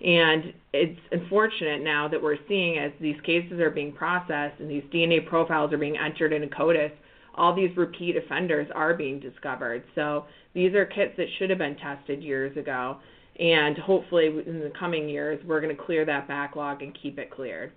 And 0.00 0.54
it's 0.72 1.00
unfortunate 1.10 1.82
now 1.82 2.06
that 2.06 2.22
we're 2.22 2.38
seeing 2.46 2.78
as 2.78 2.92
these 3.00 3.20
cases 3.24 3.58
are 3.58 3.68
being 3.68 3.92
processed 3.92 4.60
and 4.60 4.70
these 4.70 4.84
DNA 4.94 5.26
profiles 5.26 5.72
are 5.72 5.78
being 5.78 5.98
entered 5.98 6.32
into 6.32 6.46
CODIS, 6.46 6.92
all 7.34 7.52
these 7.52 7.76
repeat 7.76 8.16
offenders 8.16 8.68
are 8.76 8.94
being 8.94 9.18
discovered. 9.18 9.82
So 9.96 10.26
these 10.54 10.72
are 10.74 10.86
kits 10.86 11.14
that 11.16 11.26
should 11.38 11.50
have 11.50 11.58
been 11.58 11.76
tested 11.76 12.22
years 12.22 12.56
ago. 12.56 12.98
And 13.40 13.76
hopefully, 13.76 14.26
in 14.26 14.60
the 14.60 14.72
coming 14.78 15.08
years, 15.08 15.44
we're 15.44 15.60
going 15.60 15.76
to 15.76 15.82
clear 15.82 16.04
that 16.04 16.28
backlog 16.28 16.82
and 16.82 16.96
keep 17.00 17.18
it 17.18 17.30
cleared. 17.30 17.72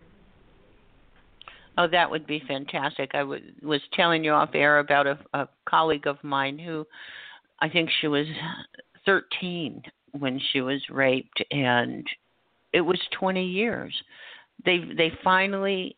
Oh, 1.77 1.87
that 1.87 2.09
would 2.09 2.27
be 2.27 2.43
fantastic. 2.47 3.11
I 3.13 3.19
w- 3.19 3.53
was 3.61 3.81
telling 3.93 4.23
you 4.23 4.31
off 4.31 4.49
air 4.53 4.79
about 4.79 5.07
a, 5.07 5.17
a 5.33 5.47
colleague 5.67 6.07
of 6.07 6.21
mine 6.23 6.59
who 6.59 6.85
I 7.59 7.69
think 7.69 7.89
she 8.01 8.07
was 8.07 8.25
13 9.05 9.81
when 10.11 10.39
she 10.51 10.61
was 10.61 10.81
raped 10.89 11.43
and 11.51 12.05
it 12.73 12.81
was 12.81 12.99
20 13.19 13.45
years. 13.45 13.93
They 14.65 14.79
they 14.97 15.11
finally 15.23 15.95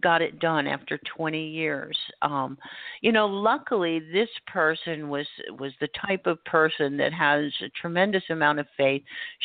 got 0.00 0.22
it 0.22 0.40
done 0.40 0.66
after 0.66 0.98
20 1.16 1.48
years. 1.48 1.96
Um 2.22 2.58
you 3.00 3.12
know, 3.12 3.26
luckily 3.26 4.00
this 4.12 4.28
person 4.46 5.08
was 5.08 5.26
was 5.58 5.72
the 5.80 5.88
type 6.06 6.26
of 6.26 6.44
person 6.44 6.96
that 6.96 7.12
has 7.12 7.52
a 7.62 7.68
tremendous 7.80 8.24
amount 8.30 8.58
of 8.58 8.66
faith. 8.76 9.02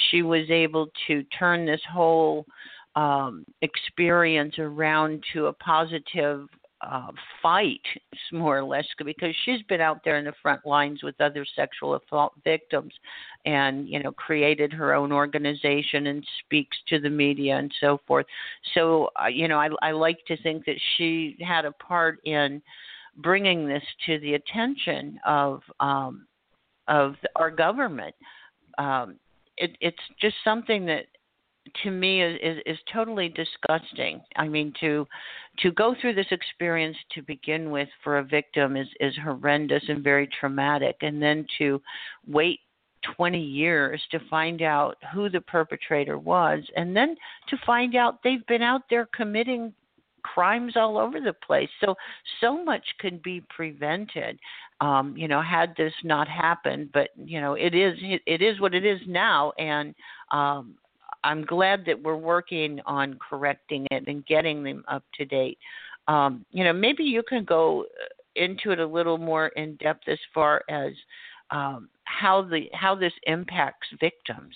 She 0.09 0.23
was 0.23 0.49
able 0.49 0.87
to 1.07 1.23
turn 1.37 1.65
this 1.65 1.81
whole 1.91 2.45
um 2.99 3.33
experience 3.69 4.55
around 4.59 5.23
to 5.33 5.39
a 5.47 5.53
positive 5.53 6.39
uh, 6.81 7.11
fight, 7.41 7.81
more 8.31 8.57
or 8.59 8.63
less, 8.63 8.85
because 9.03 9.35
she's 9.43 9.61
been 9.63 9.81
out 9.81 9.99
there 10.03 10.17
in 10.17 10.25
the 10.25 10.33
front 10.41 10.65
lines 10.65 11.03
with 11.03 11.19
other 11.19 11.45
sexual 11.55 11.95
assault 11.95 12.33
victims, 12.43 12.93
and 13.45 13.87
you 13.89 13.99
know, 14.01 14.13
created 14.13 14.71
her 14.71 14.93
own 14.93 15.11
organization 15.11 16.07
and 16.07 16.25
speaks 16.45 16.77
to 16.87 16.99
the 16.99 17.09
media 17.09 17.57
and 17.57 17.71
so 17.81 17.99
forth. 18.07 18.25
So, 18.73 19.09
uh, 19.21 19.27
you 19.27 19.47
know, 19.49 19.59
I, 19.59 19.69
I 19.81 19.91
like 19.91 20.19
to 20.27 20.41
think 20.41 20.65
that 20.65 20.79
she 20.95 21.37
had 21.41 21.65
a 21.65 21.73
part 21.73 22.15
in 22.23 22.61
bringing 23.17 23.67
this 23.67 23.83
to 24.05 24.19
the 24.19 24.35
attention 24.35 25.19
of 25.25 25.61
um, 25.79 26.13
of 26.87 27.15
our 27.35 27.51
government. 27.51 28.15
Um, 28.77 29.07
it, 29.57 29.71
it's 29.81 30.05
just 30.21 30.35
something 30.43 30.85
that 30.85 31.05
to 31.83 31.91
me 31.91 32.23
is, 32.23 32.39
is, 32.41 32.57
is 32.65 32.77
totally 32.91 33.29
disgusting. 33.29 34.21
I 34.35 34.47
mean, 34.47 34.73
to 34.79 35.07
to 35.59 35.71
go 35.71 35.95
through 35.99 36.15
this 36.15 36.31
experience 36.31 36.97
to 37.15 37.21
begin 37.21 37.71
with 37.71 37.89
for 38.03 38.19
a 38.19 38.23
victim 38.23 38.75
is 38.77 38.87
is 38.99 39.13
horrendous 39.23 39.83
and 39.87 40.03
very 40.03 40.27
traumatic, 40.39 40.97
and 41.01 41.21
then 41.21 41.45
to 41.57 41.81
wait 42.27 42.59
20 43.15 43.39
years 43.39 44.01
to 44.11 44.19
find 44.29 44.61
out 44.61 44.97
who 45.13 45.29
the 45.29 45.41
perpetrator 45.41 46.17
was, 46.17 46.63
and 46.75 46.95
then 46.95 47.15
to 47.49 47.57
find 47.65 47.95
out 47.95 48.19
they've 48.23 48.45
been 48.47 48.61
out 48.61 48.81
there 48.89 49.07
committing 49.15 49.73
crimes 50.23 50.73
all 50.75 50.97
over 50.97 51.19
the 51.19 51.33
place. 51.33 51.69
So 51.81 51.95
so 52.41 52.63
much 52.63 52.83
can 52.99 53.19
be 53.23 53.41
prevented. 53.49 54.39
Um, 54.81 55.15
you 55.17 55.27
know, 55.27 55.41
had 55.41 55.73
this 55.77 55.93
not 56.03 56.27
happened, 56.27 56.89
but 56.93 57.09
you 57.17 57.41
know, 57.41 57.53
it 57.53 57.75
is 57.75 57.97
it 58.01 58.41
is 58.41 58.59
what 58.59 58.73
it 58.73 58.85
is 58.85 58.99
now, 59.07 59.51
and 59.57 59.93
um, 60.31 60.75
I'm 61.23 61.45
glad 61.45 61.85
that 61.85 62.01
we're 62.01 62.15
working 62.15 62.79
on 62.85 63.17
correcting 63.29 63.87
it 63.91 64.07
and 64.07 64.25
getting 64.25 64.63
them 64.63 64.83
up 64.87 65.03
to 65.17 65.25
date. 65.25 65.57
Um, 66.07 66.45
you 66.51 66.63
know, 66.63 66.73
maybe 66.73 67.03
you 67.03 67.23
can 67.23 67.43
go 67.43 67.85
into 68.35 68.71
it 68.71 68.79
a 68.79 68.85
little 68.85 69.17
more 69.17 69.47
in 69.49 69.75
depth 69.75 70.07
as 70.07 70.19
far 70.33 70.63
as 70.69 70.93
um, 71.51 71.89
how 72.05 72.41
the 72.41 72.65
how 72.73 72.95
this 72.95 73.13
impacts 73.23 73.87
victims. 73.99 74.55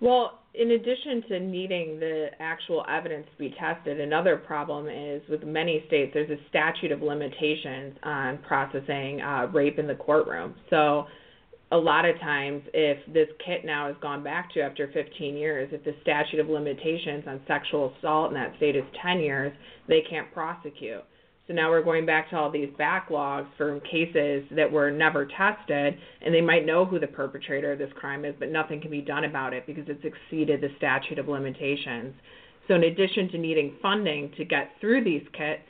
Well, 0.00 0.40
in 0.54 0.72
addition 0.72 1.22
to 1.28 1.40
needing 1.40 2.00
the 2.00 2.28
actual 2.40 2.84
evidence 2.88 3.26
to 3.32 3.38
be 3.38 3.54
tested, 3.58 4.00
another 4.00 4.36
problem 4.36 4.88
is 4.88 5.22
with 5.28 5.44
many 5.44 5.84
states 5.86 6.12
there's 6.14 6.30
a 6.30 6.48
statute 6.48 6.90
of 6.90 7.02
limitations 7.02 7.96
on 8.02 8.38
processing 8.38 9.20
uh, 9.20 9.46
rape 9.52 9.78
in 9.78 9.86
the 9.86 9.94
courtroom. 9.94 10.54
So 10.70 11.06
a 11.72 11.76
lot 11.76 12.04
of 12.04 12.18
times 12.18 12.62
if 12.74 12.98
this 13.12 13.28
kit 13.44 13.64
now 13.64 13.86
has 13.86 13.96
gone 14.02 14.24
back 14.24 14.52
to 14.54 14.60
after 14.60 14.90
15 14.92 15.36
years, 15.36 15.68
if 15.72 15.84
the 15.84 15.94
statute 16.02 16.40
of 16.40 16.48
limitations 16.48 17.24
on 17.26 17.40
sexual 17.46 17.94
assault 17.98 18.30
in 18.30 18.34
that 18.34 18.56
state 18.56 18.74
is 18.74 18.84
10 19.02 19.20
years, 19.20 19.52
they 19.86 20.02
can't 20.08 20.32
prosecute. 20.32 21.04
So 21.46 21.54
now 21.54 21.70
we're 21.70 21.82
going 21.82 22.06
back 22.06 22.30
to 22.30 22.36
all 22.36 22.50
these 22.50 22.68
backlogs 22.78 23.46
from 23.56 23.80
cases 23.80 24.44
that 24.54 24.70
were 24.70 24.90
never 24.90 25.26
tested, 25.26 25.96
and 26.22 26.32
they 26.32 26.40
might 26.40 26.64
know 26.64 26.84
who 26.84 27.00
the 27.00 27.08
perpetrator 27.08 27.72
of 27.72 27.78
this 27.78 27.90
crime 27.96 28.24
is, 28.24 28.34
but 28.38 28.50
nothing 28.50 28.80
can 28.80 28.90
be 28.90 29.00
done 29.00 29.24
about 29.24 29.52
it 29.52 29.66
because 29.66 29.84
it's 29.88 30.04
exceeded 30.04 30.60
the 30.60 30.68
statute 30.76 31.18
of 31.18 31.28
limitations. 31.28 32.14
So, 32.68 32.74
in 32.74 32.84
addition 32.84 33.30
to 33.30 33.38
needing 33.38 33.74
funding 33.82 34.30
to 34.36 34.44
get 34.44 34.70
through 34.80 35.02
these 35.02 35.26
kits, 35.32 35.62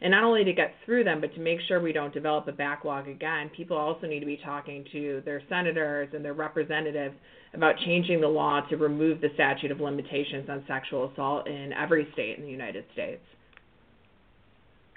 and 0.00 0.12
not 0.12 0.22
only 0.22 0.44
to 0.44 0.52
get 0.52 0.74
through 0.84 1.04
them, 1.04 1.20
but 1.20 1.34
to 1.34 1.40
make 1.40 1.58
sure 1.66 1.80
we 1.80 1.92
don't 1.92 2.14
develop 2.14 2.46
a 2.46 2.52
backlog 2.52 3.08
again, 3.08 3.50
people 3.56 3.76
also 3.76 4.06
need 4.06 4.20
to 4.20 4.26
be 4.26 4.40
talking 4.44 4.84
to 4.92 5.22
their 5.24 5.42
senators 5.48 6.08
and 6.14 6.24
their 6.24 6.34
representatives 6.34 7.14
about 7.54 7.74
changing 7.84 8.20
the 8.20 8.28
law 8.28 8.60
to 8.68 8.76
remove 8.76 9.20
the 9.20 9.30
statute 9.34 9.70
of 9.70 9.80
limitations 9.80 10.48
on 10.48 10.62
sexual 10.68 11.10
assault 11.10 11.48
in 11.48 11.72
every 11.72 12.06
state 12.12 12.38
in 12.38 12.44
the 12.44 12.50
United 12.50 12.84
States. 12.92 13.22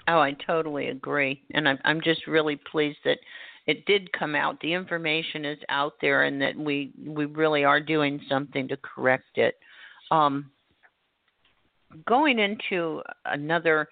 Oh, 0.08 0.18
I 0.18 0.36
totally 0.46 0.88
agree, 0.88 1.40
and 1.54 1.68
I'm 1.68 1.78
I'm 1.84 2.00
just 2.00 2.26
really 2.26 2.60
pleased 2.70 2.98
that 3.04 3.18
it 3.66 3.86
did 3.86 4.12
come 4.12 4.34
out. 4.34 4.58
The 4.60 4.72
information 4.72 5.44
is 5.44 5.58
out 5.68 5.94
there, 6.00 6.24
and 6.24 6.42
that 6.42 6.56
we 6.56 6.92
we 7.06 7.26
really 7.26 7.64
are 7.64 7.80
doing 7.80 8.20
something 8.28 8.66
to 8.68 8.76
correct 8.78 9.36
it. 9.38 9.54
Um, 10.10 10.50
going 12.06 12.38
into 12.38 13.02
another 13.26 13.88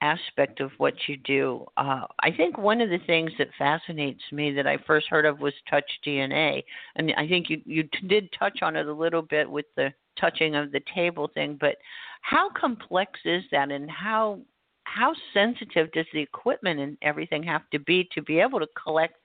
aspect 0.00 0.60
of 0.60 0.70
what 0.78 0.94
you 1.06 1.16
do. 1.16 1.64
Uh, 1.76 2.02
I 2.20 2.30
think 2.36 2.58
one 2.58 2.80
of 2.80 2.90
the 2.90 2.98
things 3.06 3.30
that 3.38 3.48
fascinates 3.58 4.22
me 4.32 4.52
that 4.52 4.66
I 4.66 4.76
first 4.86 5.06
heard 5.08 5.24
of 5.24 5.40
was 5.40 5.54
touch 5.68 5.88
DNA, 6.06 6.62
and 6.96 7.12
I 7.16 7.26
think 7.26 7.48
you 7.48 7.60
you 7.64 7.88
did 8.08 8.28
touch 8.38 8.60
on 8.62 8.76
it 8.76 8.86
a 8.86 8.92
little 8.92 9.22
bit 9.22 9.50
with 9.50 9.66
the 9.76 9.92
touching 10.20 10.54
of 10.54 10.72
the 10.72 10.80
table 10.94 11.30
thing. 11.32 11.56
But 11.60 11.76
how 12.22 12.50
complex 12.50 13.18
is 13.24 13.42
that, 13.52 13.70
and 13.70 13.90
how 13.90 14.40
how 14.84 15.14
sensitive 15.32 15.90
does 15.92 16.06
the 16.12 16.20
equipment 16.20 16.80
and 16.80 16.96
everything 17.02 17.42
have 17.44 17.68
to 17.70 17.78
be 17.78 18.08
to 18.14 18.22
be 18.22 18.40
able 18.40 18.60
to 18.60 18.68
collect 18.82 19.16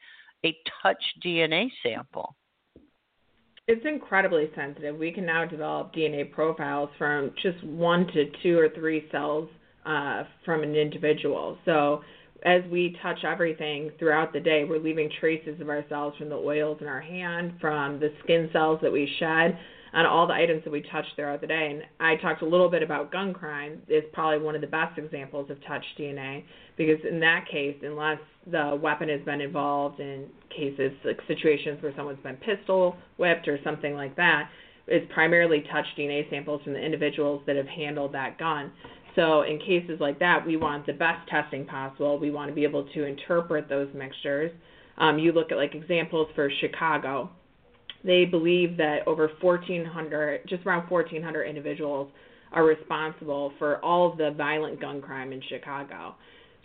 a 0.45 0.55
touch 0.81 1.03
DNA 1.23 1.69
sample? 1.83 2.35
It's 3.67 3.85
incredibly 3.85 4.49
sensitive. 4.55 4.97
We 4.97 5.11
can 5.11 5.27
now 5.27 5.45
develop 5.45 5.93
DNA 5.93 6.31
profiles 6.31 6.89
from 6.97 7.31
just 7.39 7.63
one 7.63 8.07
to 8.07 8.31
two 8.41 8.57
or 8.57 8.69
three 8.69 9.07
cells 9.11 9.47
uh, 9.85 10.23
from 10.45 10.63
an 10.63 10.75
individual. 10.75 11.57
So 11.65 12.01
as 12.43 12.61
we 12.71 12.97
touch 13.01 13.23
everything 13.23 13.91
throughout 13.99 14.33
the 14.33 14.39
day, 14.39 14.63
we're 14.63 14.79
leaving 14.79 15.09
traces 15.19 15.59
of 15.59 15.69
ourselves 15.69 16.17
from 16.17 16.29
the 16.29 16.35
oils 16.35 16.77
in 16.81 16.87
our 16.87 17.01
hand, 17.01 17.53
from 17.59 17.99
the 17.99 18.13
skin 18.23 18.49
cells 18.53 18.79
that 18.81 18.91
we 18.91 19.11
shed, 19.19 19.57
on 19.93 20.05
all 20.05 20.27
the 20.27 20.33
items 20.33 20.63
that 20.63 20.69
we 20.69 20.81
touch 20.91 21.05
throughout 21.15 21.41
the 21.41 21.47
day. 21.47 21.71
And 21.71 21.83
I 21.99 22.15
talked 22.21 22.41
a 22.41 22.45
little 22.45 22.69
bit 22.69 22.83
about 22.83 23.11
gun 23.11 23.33
crime. 23.33 23.81
It's 23.87 24.07
probably 24.13 24.43
one 24.43 24.55
of 24.55 24.61
the 24.61 24.67
best 24.67 24.97
examples 24.97 25.49
of 25.49 25.57
touch 25.65 25.83
DNA 25.97 26.43
because 26.77 26.99
in 27.09 27.19
that 27.21 27.45
case, 27.51 27.75
unless 27.81 28.19
the 28.49 28.79
weapon 28.81 29.09
has 29.09 29.21
been 29.21 29.41
involved 29.41 29.99
in 29.99 30.27
cases 30.55 30.91
like 31.03 31.19
situations 31.27 31.81
where 31.81 31.93
someone's 31.95 32.21
been 32.23 32.37
pistol 32.37 32.95
whipped 33.17 33.47
or 33.47 33.59
something 33.63 33.95
like 33.95 34.15
that, 34.15 34.49
it's 34.87 35.11
primarily 35.13 35.63
touch 35.71 35.85
DNA 35.97 36.29
samples 36.29 36.61
from 36.63 36.73
the 36.73 36.79
individuals 36.79 37.43
that 37.45 37.55
have 37.55 37.67
handled 37.67 38.13
that 38.13 38.37
gun. 38.37 38.71
So 39.15 39.41
in 39.41 39.59
cases 39.59 39.99
like 39.99 40.19
that, 40.19 40.45
we 40.45 40.57
want 40.57 40.85
the 40.85 40.93
best 40.93 41.27
testing 41.27 41.65
possible. 41.65 42.19
We 42.19 42.31
want 42.31 42.49
to 42.49 42.55
be 42.55 42.63
able 42.63 42.85
to 42.93 43.05
interpret 43.05 43.67
those 43.67 43.89
mixtures. 43.93 44.51
Um, 44.97 45.17
you 45.17 45.31
look 45.31 45.51
at 45.51 45.57
like 45.57 45.75
examples 45.75 46.27
for 46.35 46.49
Chicago 46.59 47.29
they 48.03 48.25
believe 48.25 48.77
that 48.77 49.07
over 49.07 49.29
1,400, 49.41 50.47
just 50.47 50.65
around 50.65 50.89
1,400 50.89 51.43
individuals 51.43 52.09
are 52.51 52.63
responsible 52.63 53.53
for 53.59 53.83
all 53.83 54.11
of 54.11 54.17
the 54.17 54.31
violent 54.31 54.79
gun 54.79 55.01
crime 55.01 55.31
in 55.31 55.41
Chicago. 55.49 56.15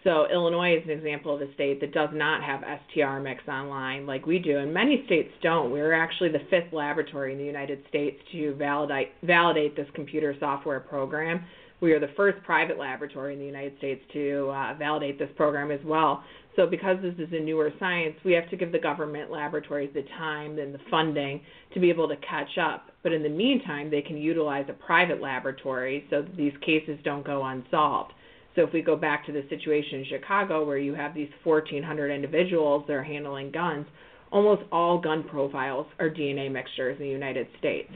So 0.05 0.27
Illinois 0.31 0.77
is 0.77 0.85
an 0.85 0.91
example 0.91 1.35
of 1.35 1.41
a 1.41 1.53
state 1.55 1.81
that 1.81 1.95
does 1.95 2.11
not 2.13 2.45
have 2.45 2.61
STRmix 2.61 3.49
online 3.49 4.07
like 4.07 4.27
we 4.27 4.39
do, 4.39 4.59
and 4.59 4.73
many 4.73 5.03
states 5.07 5.31
don't. 5.43 5.71
We're 5.71 5.95
actually 5.95 6.29
the 6.29 6.43
fifth 6.51 6.73
laboratory 6.73 7.33
in 7.33 7.39
the 7.39 7.45
United 7.45 7.83
States 7.89 8.21
to 8.33 8.55
validate 8.55 9.13
validate 9.23 9.77
this 9.77 9.89
computer 9.95 10.37
software 10.39 10.81
program. 10.81 11.43
We 11.81 11.93
are 11.93 12.01
the 12.01 12.13
first 12.17 12.43
private 12.45 12.79
laboratory 12.79 13.33
in 13.33 13.39
the 13.39 13.47
United 13.47 13.79
States 13.79 14.03
to 14.13 14.51
uh, 14.51 14.75
validate 14.75 15.19
this 15.19 15.31
program 15.37 15.71
as 15.71 15.81
well. 15.85 16.23
So 16.55 16.67
because 16.67 16.99
this 17.03 17.15
is 17.19 17.33
a 17.33 17.41
newer 17.41 17.73
science, 17.81 18.15
we 18.25 18.33
have 18.33 18.49
to 18.51 18.57
give 18.57 18.73
the 18.73 18.79
government 18.79 19.31
laboratories 19.31 19.91
the 19.93 20.05
time 20.17 20.59
and 20.59 20.73
the 20.73 20.79
funding 20.91 21.41
to 21.73 21.81
be 21.81 21.89
able 21.89 22.09
to 22.09 22.17
catch 22.17 22.59
up. 22.61 22.91
But 23.03 23.13
in 23.13 23.23
the 23.23 23.29
meantime, 23.29 23.91
they 23.91 24.03
can 24.03 24.17
utilize 24.19 24.67
a 24.69 24.73
private 24.73 25.21
laboratory 25.21 26.07
so 26.11 26.23
that 26.23 26.37
these 26.37 26.53
cases 26.65 26.99
don't 27.05 27.27
go 27.27 27.45
unsolved. 27.45 28.13
So 28.55 28.63
if 28.63 28.73
we 28.73 28.83
go 28.83 28.97
back 28.97 29.27
to 29.27 29.33
the 29.33 29.45
situation 29.49 30.01
in 30.01 30.05
Chicago 30.09 30.65
where 30.65 30.79
you 30.79 30.95
have 30.95 31.15
these 31.15 31.31
1,400 31.43 32.11
individuals 32.11 32.85
that 32.87 32.93
are 32.95 33.03
handling 33.03 33.51
guns, 33.51 33.87
almost 34.31 34.63
all 34.71 34.99
gun 34.99 35.25
profiles 35.25 35.87
are 35.99 36.09
DNA 36.09 36.51
mixtures 36.51 36.97
in 36.99 37.07
the 37.07 37.11
United 37.11 37.47
States. 37.59 37.91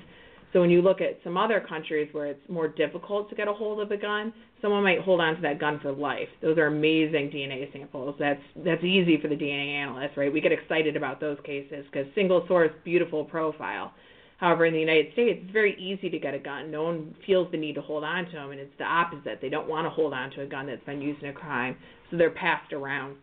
So 0.52 0.60
when 0.60 0.70
you 0.70 0.80
look 0.80 1.00
at 1.00 1.18
some 1.22 1.36
other 1.36 1.60
countries 1.60 2.08
where 2.12 2.26
it's 2.26 2.48
more 2.48 2.68
difficult 2.68 3.28
to 3.28 3.36
get 3.36 3.48
a 3.48 3.52
hold 3.52 3.80
of 3.80 3.90
a 3.90 3.96
gun, 3.96 4.32
someone 4.62 4.82
might 4.82 5.00
hold 5.00 5.20
on 5.20 5.36
to 5.36 5.42
that 5.42 5.60
gun 5.60 5.78
for 5.80 5.92
life. 5.92 6.28
Those 6.40 6.56
are 6.56 6.66
amazing 6.66 7.30
DNA 7.30 7.70
samples. 7.72 8.16
That's 8.18 8.40
that's 8.64 8.82
easy 8.82 9.20
for 9.20 9.28
the 9.28 9.36
DNA 9.36 9.74
analyst, 9.74 10.16
right? 10.16 10.32
We 10.32 10.40
get 10.40 10.52
excited 10.52 10.96
about 10.96 11.20
those 11.20 11.36
cases 11.44 11.84
because 11.92 12.06
single 12.14 12.46
source, 12.48 12.70
beautiful 12.82 13.24
profile. 13.24 13.92
However, 14.38 14.66
in 14.66 14.72
the 14.72 14.80
United 14.80 15.12
States, 15.12 15.40
it's 15.42 15.52
very 15.52 15.76
easy 15.80 16.08
to 16.08 16.18
get 16.18 16.32
a 16.32 16.38
gun. 16.38 16.70
No 16.70 16.84
one 16.84 17.14
feels 17.26 17.50
the 17.50 17.58
need 17.58 17.74
to 17.74 17.82
hold 17.82 18.04
on 18.04 18.24
to 18.26 18.32
them, 18.32 18.50
and 18.52 18.60
it's 18.60 18.76
the 18.78 18.84
opposite. 18.84 19.40
They 19.42 19.48
don't 19.48 19.68
want 19.68 19.84
to 19.86 19.90
hold 19.90 20.12
on 20.12 20.30
to 20.32 20.42
a 20.42 20.46
gun 20.46 20.66
that's 20.66 20.84
been 20.84 21.02
used 21.02 21.22
in 21.22 21.30
a 21.30 21.32
crime, 21.32 21.76
so 22.10 22.16
they're 22.16 22.30
passed 22.30 22.72
around. 22.72 23.16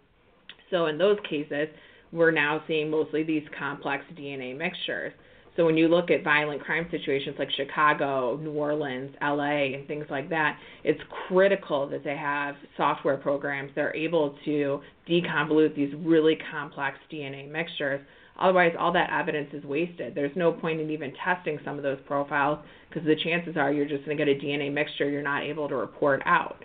So 0.69 0.87
in 0.87 0.97
those 0.97 1.17
cases, 1.27 1.69
we're 2.11 2.31
now 2.31 2.61
seeing 2.67 2.89
mostly 2.89 3.23
these 3.23 3.43
complex 3.57 4.03
DNA 4.17 4.57
mixtures. 4.57 5.13
So 5.55 5.65
when 5.65 5.77
you 5.77 5.87
look 5.87 6.11
at 6.11 6.21
violent 6.21 6.61
crime 6.61 6.85
situations 6.91 7.37
like 7.39 7.49
Chicago, 7.51 8.37
New 8.41 8.51
Orleans, 8.51 9.15
LA, 9.21 9.73
and 9.73 9.87
things 9.87 10.05
like 10.09 10.29
that, 10.29 10.59
it's 10.83 10.99
critical 11.29 11.87
that 11.89 12.03
they 12.03 12.17
have 12.17 12.55
software 12.75 13.15
programs 13.15 13.71
that 13.75 13.81
are 13.81 13.95
able 13.95 14.37
to 14.43 14.81
deconvolute 15.09 15.73
these 15.73 15.93
really 15.99 16.37
complex 16.51 16.97
DNA 17.09 17.49
mixtures. 17.49 18.01
Otherwise, 18.39 18.73
all 18.77 18.91
that 18.91 19.09
evidence 19.11 19.49
is 19.53 19.63
wasted. 19.63 20.13
There's 20.13 20.35
no 20.35 20.51
point 20.51 20.81
in 20.81 20.89
even 20.89 21.13
testing 21.23 21.59
some 21.63 21.77
of 21.77 21.83
those 21.83 21.99
profiles 22.05 22.59
because 22.89 23.05
the 23.05 23.15
chances 23.15 23.55
are 23.57 23.71
you're 23.71 23.87
just 23.87 24.05
going 24.05 24.17
to 24.17 24.25
get 24.25 24.35
a 24.35 24.39
DNA 24.39 24.71
mixture 24.71 25.09
you're 25.09 25.21
not 25.21 25.43
able 25.43 25.69
to 25.69 25.75
report 25.75 26.21
out. 26.25 26.63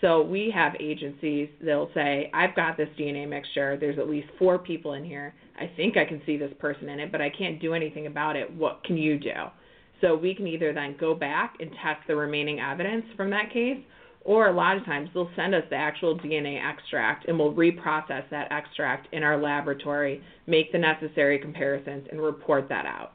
So 0.00 0.22
we 0.22 0.52
have 0.54 0.74
agencies 0.78 1.48
that'll 1.60 1.90
say, 1.92 2.30
I've 2.32 2.54
got 2.54 2.76
this 2.76 2.88
DNA 2.98 3.28
mixture. 3.28 3.76
There's 3.76 3.98
at 3.98 4.08
least 4.08 4.28
four 4.38 4.58
people 4.58 4.92
in 4.92 5.04
here. 5.04 5.34
I 5.58 5.68
think 5.76 5.96
I 5.96 6.04
can 6.04 6.22
see 6.24 6.36
this 6.36 6.52
person 6.60 6.88
in 6.88 7.00
it, 7.00 7.10
but 7.10 7.20
I 7.20 7.30
can't 7.30 7.60
do 7.60 7.74
anything 7.74 8.06
about 8.06 8.36
it. 8.36 8.48
What 8.54 8.84
can 8.84 8.96
you 8.96 9.18
do? 9.18 9.32
So 10.00 10.16
we 10.16 10.36
can 10.36 10.46
either 10.46 10.72
then 10.72 10.96
go 11.00 11.14
back 11.14 11.54
and 11.58 11.70
test 11.82 12.06
the 12.06 12.14
remaining 12.14 12.60
evidence 12.60 13.04
from 13.16 13.30
that 13.30 13.52
case, 13.52 13.78
or 14.28 14.48
a 14.48 14.52
lot 14.52 14.76
of 14.76 14.84
times 14.84 15.08
they'll 15.14 15.30
send 15.34 15.54
us 15.54 15.64
the 15.70 15.74
actual 15.74 16.18
DNA 16.18 16.62
extract 16.62 17.26
and 17.28 17.38
we'll 17.38 17.54
reprocess 17.54 18.28
that 18.30 18.52
extract 18.52 19.08
in 19.14 19.22
our 19.22 19.40
laboratory, 19.40 20.22
make 20.46 20.70
the 20.70 20.76
necessary 20.76 21.38
comparisons, 21.38 22.06
and 22.10 22.20
report 22.20 22.68
that 22.68 22.84
out. 22.84 23.12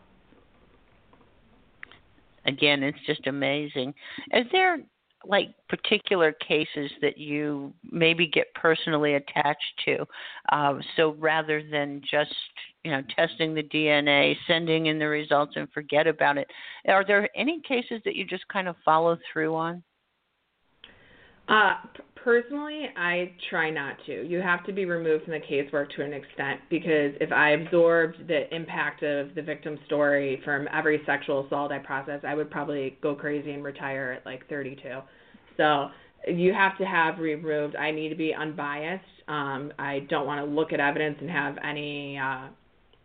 Again, 2.47 2.81
it's 2.81 2.97
just 3.05 3.27
amazing. 3.27 3.93
Is 4.31 4.47
there 4.51 4.79
like 5.25 5.49
particular 5.69 6.33
cases 6.33 6.91
that 7.01 7.17
you 7.17 7.73
maybe 7.89 8.27
get 8.27 8.53
personally 8.55 9.13
attached 9.13 9.81
to. 9.85 10.05
Uh, 10.51 10.73
so 10.97 11.15
rather 11.17 11.63
than 11.71 12.01
just 12.01 12.33
you 12.83 12.91
know 12.91 13.01
testing 13.15 13.53
the 13.53 13.63
DNA, 13.63 14.35
sending 14.47 14.87
in 14.87 14.99
the 14.99 15.07
results 15.07 15.53
and 15.55 15.71
forget 15.71 16.07
about 16.07 16.37
it, 16.37 16.49
are 16.89 17.05
there 17.05 17.29
any 17.37 17.61
cases 17.61 18.01
that 18.03 18.15
you 18.15 18.25
just 18.25 18.45
kind 18.49 18.67
of 18.67 18.75
follow 18.83 19.17
through 19.31 19.55
on? 19.55 19.81
Uh, 21.47 21.73
personally, 22.15 22.87
I 22.95 23.33
try 23.49 23.69
not 23.69 23.97
to. 24.05 24.25
You 24.25 24.41
have 24.41 24.65
to 24.65 24.73
be 24.73 24.85
removed 24.85 25.25
from 25.25 25.33
the 25.33 25.39
casework 25.39 25.89
to 25.95 26.03
an 26.03 26.13
extent 26.13 26.61
because 26.69 27.13
if 27.19 27.31
I 27.31 27.51
absorbed 27.51 28.27
the 28.27 28.53
impact 28.55 29.03
of 29.03 29.35
the 29.35 29.41
victim 29.41 29.77
story 29.85 30.41
from 30.45 30.67
every 30.73 31.01
sexual 31.05 31.45
assault 31.45 31.71
I 31.71 31.79
process, 31.79 32.21
I 32.25 32.33
would 32.33 32.49
probably 32.49 32.97
go 33.01 33.13
crazy 33.13 33.51
and 33.51 33.63
retire 33.63 34.13
at 34.13 34.25
like 34.25 34.47
32. 34.47 34.99
So 35.57 35.89
you 36.27 36.53
have 36.53 36.77
to 36.77 36.85
have 36.85 37.19
removed. 37.19 37.75
I 37.75 37.91
need 37.91 38.09
to 38.09 38.15
be 38.15 38.33
unbiased. 38.33 39.03
Um, 39.27 39.73
I 39.77 40.05
don't 40.09 40.25
want 40.25 40.45
to 40.45 40.49
look 40.49 40.71
at 40.71 40.79
evidence 40.79 41.17
and 41.19 41.29
have 41.29 41.57
any, 41.63 42.17
uh, 42.17 42.47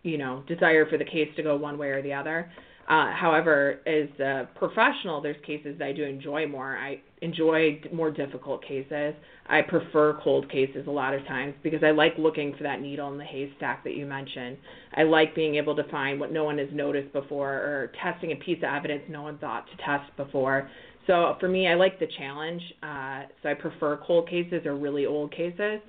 you 0.03 0.19
know, 0.19 0.45
desire 0.47 0.89
for 0.89 0.97
the 0.97 1.05
case 1.05 1.29
to 1.37 1.43
go 1.43 1.57
one 1.57 1.77
way 1.77 1.89
or 1.89 2.03
the 2.03 2.13
other. 2.13 2.51
Uh, 2.89 3.13
however, 3.13 3.81
as 3.87 4.09
a 4.19 4.49
professional, 4.59 5.21
there's 5.21 5.37
cases 5.45 5.77
that 5.79 5.89
I 5.89 5.93
do 5.93 6.05
enjoy 6.05 6.47
more. 6.47 6.75
I 6.79 7.01
enjoy 7.21 7.83
more 7.93 8.11
difficult 8.11 8.65
cases. 8.65 9.15
I 9.47 9.61
prefer 9.61 10.19
cold 10.25 10.51
cases 10.51 10.87
a 10.87 10.91
lot 10.91 11.13
of 11.13 11.27
times 11.27 11.55
because 11.63 11.85
I 11.85 11.91
like 11.91 12.15
looking 12.17 12.55
for 12.57 12.63
that 12.63 12.81
needle 12.81 13.13
in 13.13 13.19
the 13.19 13.25
haystack 13.25 13.85
that 13.85 13.95
you 13.95 14.07
mentioned. 14.07 14.57
I 14.97 15.03
like 15.03 15.35
being 15.35 15.57
able 15.57 15.77
to 15.77 15.85
find 15.91 16.19
what 16.19 16.33
no 16.33 16.45
one 16.45 16.57
has 16.57 16.69
noticed 16.73 17.13
before 17.13 17.53
or 17.53 17.93
testing 18.03 18.33
a 18.33 18.37
piece 18.37 18.59
of 18.59 18.75
evidence 18.75 19.03
no 19.11 19.21
one 19.21 19.37
thought 19.37 19.67
to 19.71 19.77
test 19.85 20.11
before. 20.17 20.71
So 21.07 21.37
for 21.41 21.49
me, 21.49 21.69
I 21.69 21.75
like 21.75 22.01
the 22.01 22.09
challenge. 22.19 22.63
Uh, 22.83 23.25
so 23.43 23.51
I 23.51 23.55
prefer 23.55 23.99
cold 24.07 24.31
cases 24.31 24.65
or 24.65 24.77
really 24.77 25.05
old 25.05 25.31
cases. 25.31 25.81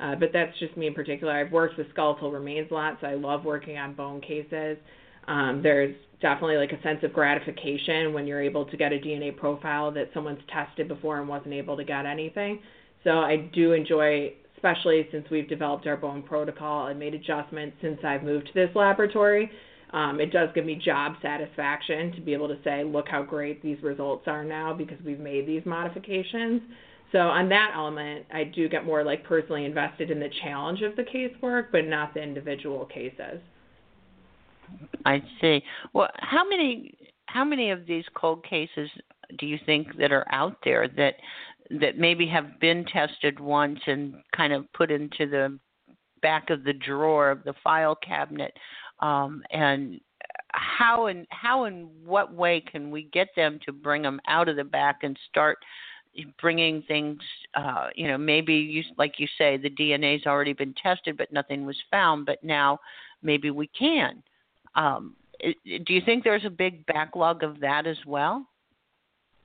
Uh, 0.00 0.14
but 0.14 0.30
that's 0.32 0.58
just 0.58 0.74
me 0.76 0.86
in 0.86 0.94
particular. 0.94 1.34
I've 1.34 1.52
worked 1.52 1.76
with 1.76 1.90
skeletal 1.90 2.30
remains 2.30 2.70
a 2.70 2.74
lot, 2.74 2.96
so 3.00 3.06
I 3.06 3.14
love 3.14 3.44
working 3.44 3.76
on 3.76 3.94
bone 3.94 4.22
cases. 4.22 4.78
Um, 5.28 5.60
there's 5.62 5.94
definitely 6.20 6.56
like 6.56 6.72
a 6.72 6.82
sense 6.82 7.00
of 7.02 7.12
gratification 7.12 8.12
when 8.12 8.26
you're 8.26 8.42
able 8.42 8.64
to 8.64 8.76
get 8.76 8.92
a 8.92 8.98
DNA 8.98 9.36
profile 9.36 9.90
that 9.92 10.10
someone's 10.14 10.40
tested 10.52 10.88
before 10.88 11.18
and 11.18 11.28
wasn't 11.28 11.52
able 11.52 11.76
to 11.76 11.84
get 11.84 12.06
anything. 12.06 12.60
So 13.04 13.18
I 13.18 13.48
do 13.54 13.72
enjoy, 13.72 14.32
especially 14.56 15.06
since 15.12 15.26
we've 15.30 15.48
developed 15.48 15.86
our 15.86 15.96
bone 15.96 16.22
protocol 16.22 16.86
and 16.88 16.98
made 16.98 17.14
adjustments 17.14 17.76
since 17.82 17.98
I've 18.04 18.22
moved 18.22 18.48
to 18.48 18.54
this 18.54 18.70
laboratory. 18.74 19.50
Um, 19.92 20.20
it 20.20 20.32
does 20.32 20.48
give 20.54 20.64
me 20.64 20.74
job 20.74 21.14
satisfaction 21.22 22.12
to 22.12 22.20
be 22.20 22.32
able 22.32 22.48
to 22.48 22.58
say, 22.64 22.82
look 22.82 23.06
how 23.08 23.22
great 23.22 23.62
these 23.62 23.80
results 23.82 24.24
are 24.26 24.44
now 24.44 24.72
because 24.72 24.98
we've 25.04 25.20
made 25.20 25.46
these 25.46 25.62
modifications. 25.64 26.62
So 27.12 27.18
on 27.18 27.48
that 27.50 27.72
element, 27.74 28.26
I 28.32 28.44
do 28.44 28.68
get 28.68 28.84
more 28.84 29.04
like 29.04 29.22
personally 29.24 29.64
invested 29.64 30.10
in 30.10 30.18
the 30.18 30.30
challenge 30.42 30.82
of 30.82 30.96
the 30.96 31.04
casework, 31.04 31.66
but 31.70 31.86
not 31.86 32.14
the 32.14 32.22
individual 32.22 32.84
cases. 32.86 33.40
I 35.04 35.22
see. 35.40 35.62
Well, 35.92 36.08
how 36.18 36.48
many 36.48 36.96
how 37.26 37.44
many 37.44 37.70
of 37.70 37.86
these 37.86 38.04
cold 38.14 38.44
cases 38.44 38.88
do 39.38 39.46
you 39.46 39.58
think 39.66 39.96
that 39.98 40.12
are 40.12 40.26
out 40.32 40.56
there 40.64 40.88
that 40.88 41.14
that 41.80 41.98
maybe 41.98 42.26
have 42.26 42.60
been 42.60 42.84
tested 42.84 43.40
once 43.40 43.80
and 43.86 44.14
kind 44.34 44.52
of 44.52 44.72
put 44.72 44.90
into 44.90 45.26
the 45.26 45.58
back 46.22 46.50
of 46.50 46.64
the 46.64 46.72
drawer 46.72 47.30
of 47.30 47.42
the 47.44 47.54
file 47.62 47.96
cabinet 47.96 48.56
um, 49.00 49.42
and 49.50 50.00
how 50.50 51.06
and 51.06 51.26
how 51.30 51.64
and 51.64 51.88
what 52.04 52.32
way 52.32 52.60
can 52.60 52.90
we 52.90 53.04
get 53.12 53.28
them 53.36 53.58
to 53.64 53.72
bring 53.72 54.02
them 54.02 54.20
out 54.28 54.48
of 54.48 54.56
the 54.56 54.64
back 54.64 55.00
and 55.02 55.18
start 55.28 55.58
bringing 56.40 56.82
things, 56.82 57.20
uh, 57.54 57.88
you 57.94 58.08
know, 58.08 58.16
maybe 58.16 58.54
you 58.54 58.82
like 58.96 59.14
you 59.18 59.26
say 59.36 59.56
the 59.56 59.70
DNA's 59.70 60.26
already 60.26 60.52
been 60.52 60.74
tested, 60.82 61.16
but 61.16 61.32
nothing 61.32 61.66
was 61.66 61.76
found, 61.90 62.26
but 62.26 62.42
now 62.42 62.78
maybe 63.22 63.50
we 63.50 63.66
can. 63.68 64.22
Um, 64.76 65.16
do 65.42 65.92
you 65.92 66.02
think 66.04 66.22
there's 66.22 66.44
a 66.44 66.50
big 66.50 66.86
backlog 66.86 67.42
of 67.42 67.60
that 67.60 67.86
as 67.86 67.96
well? 68.06 68.46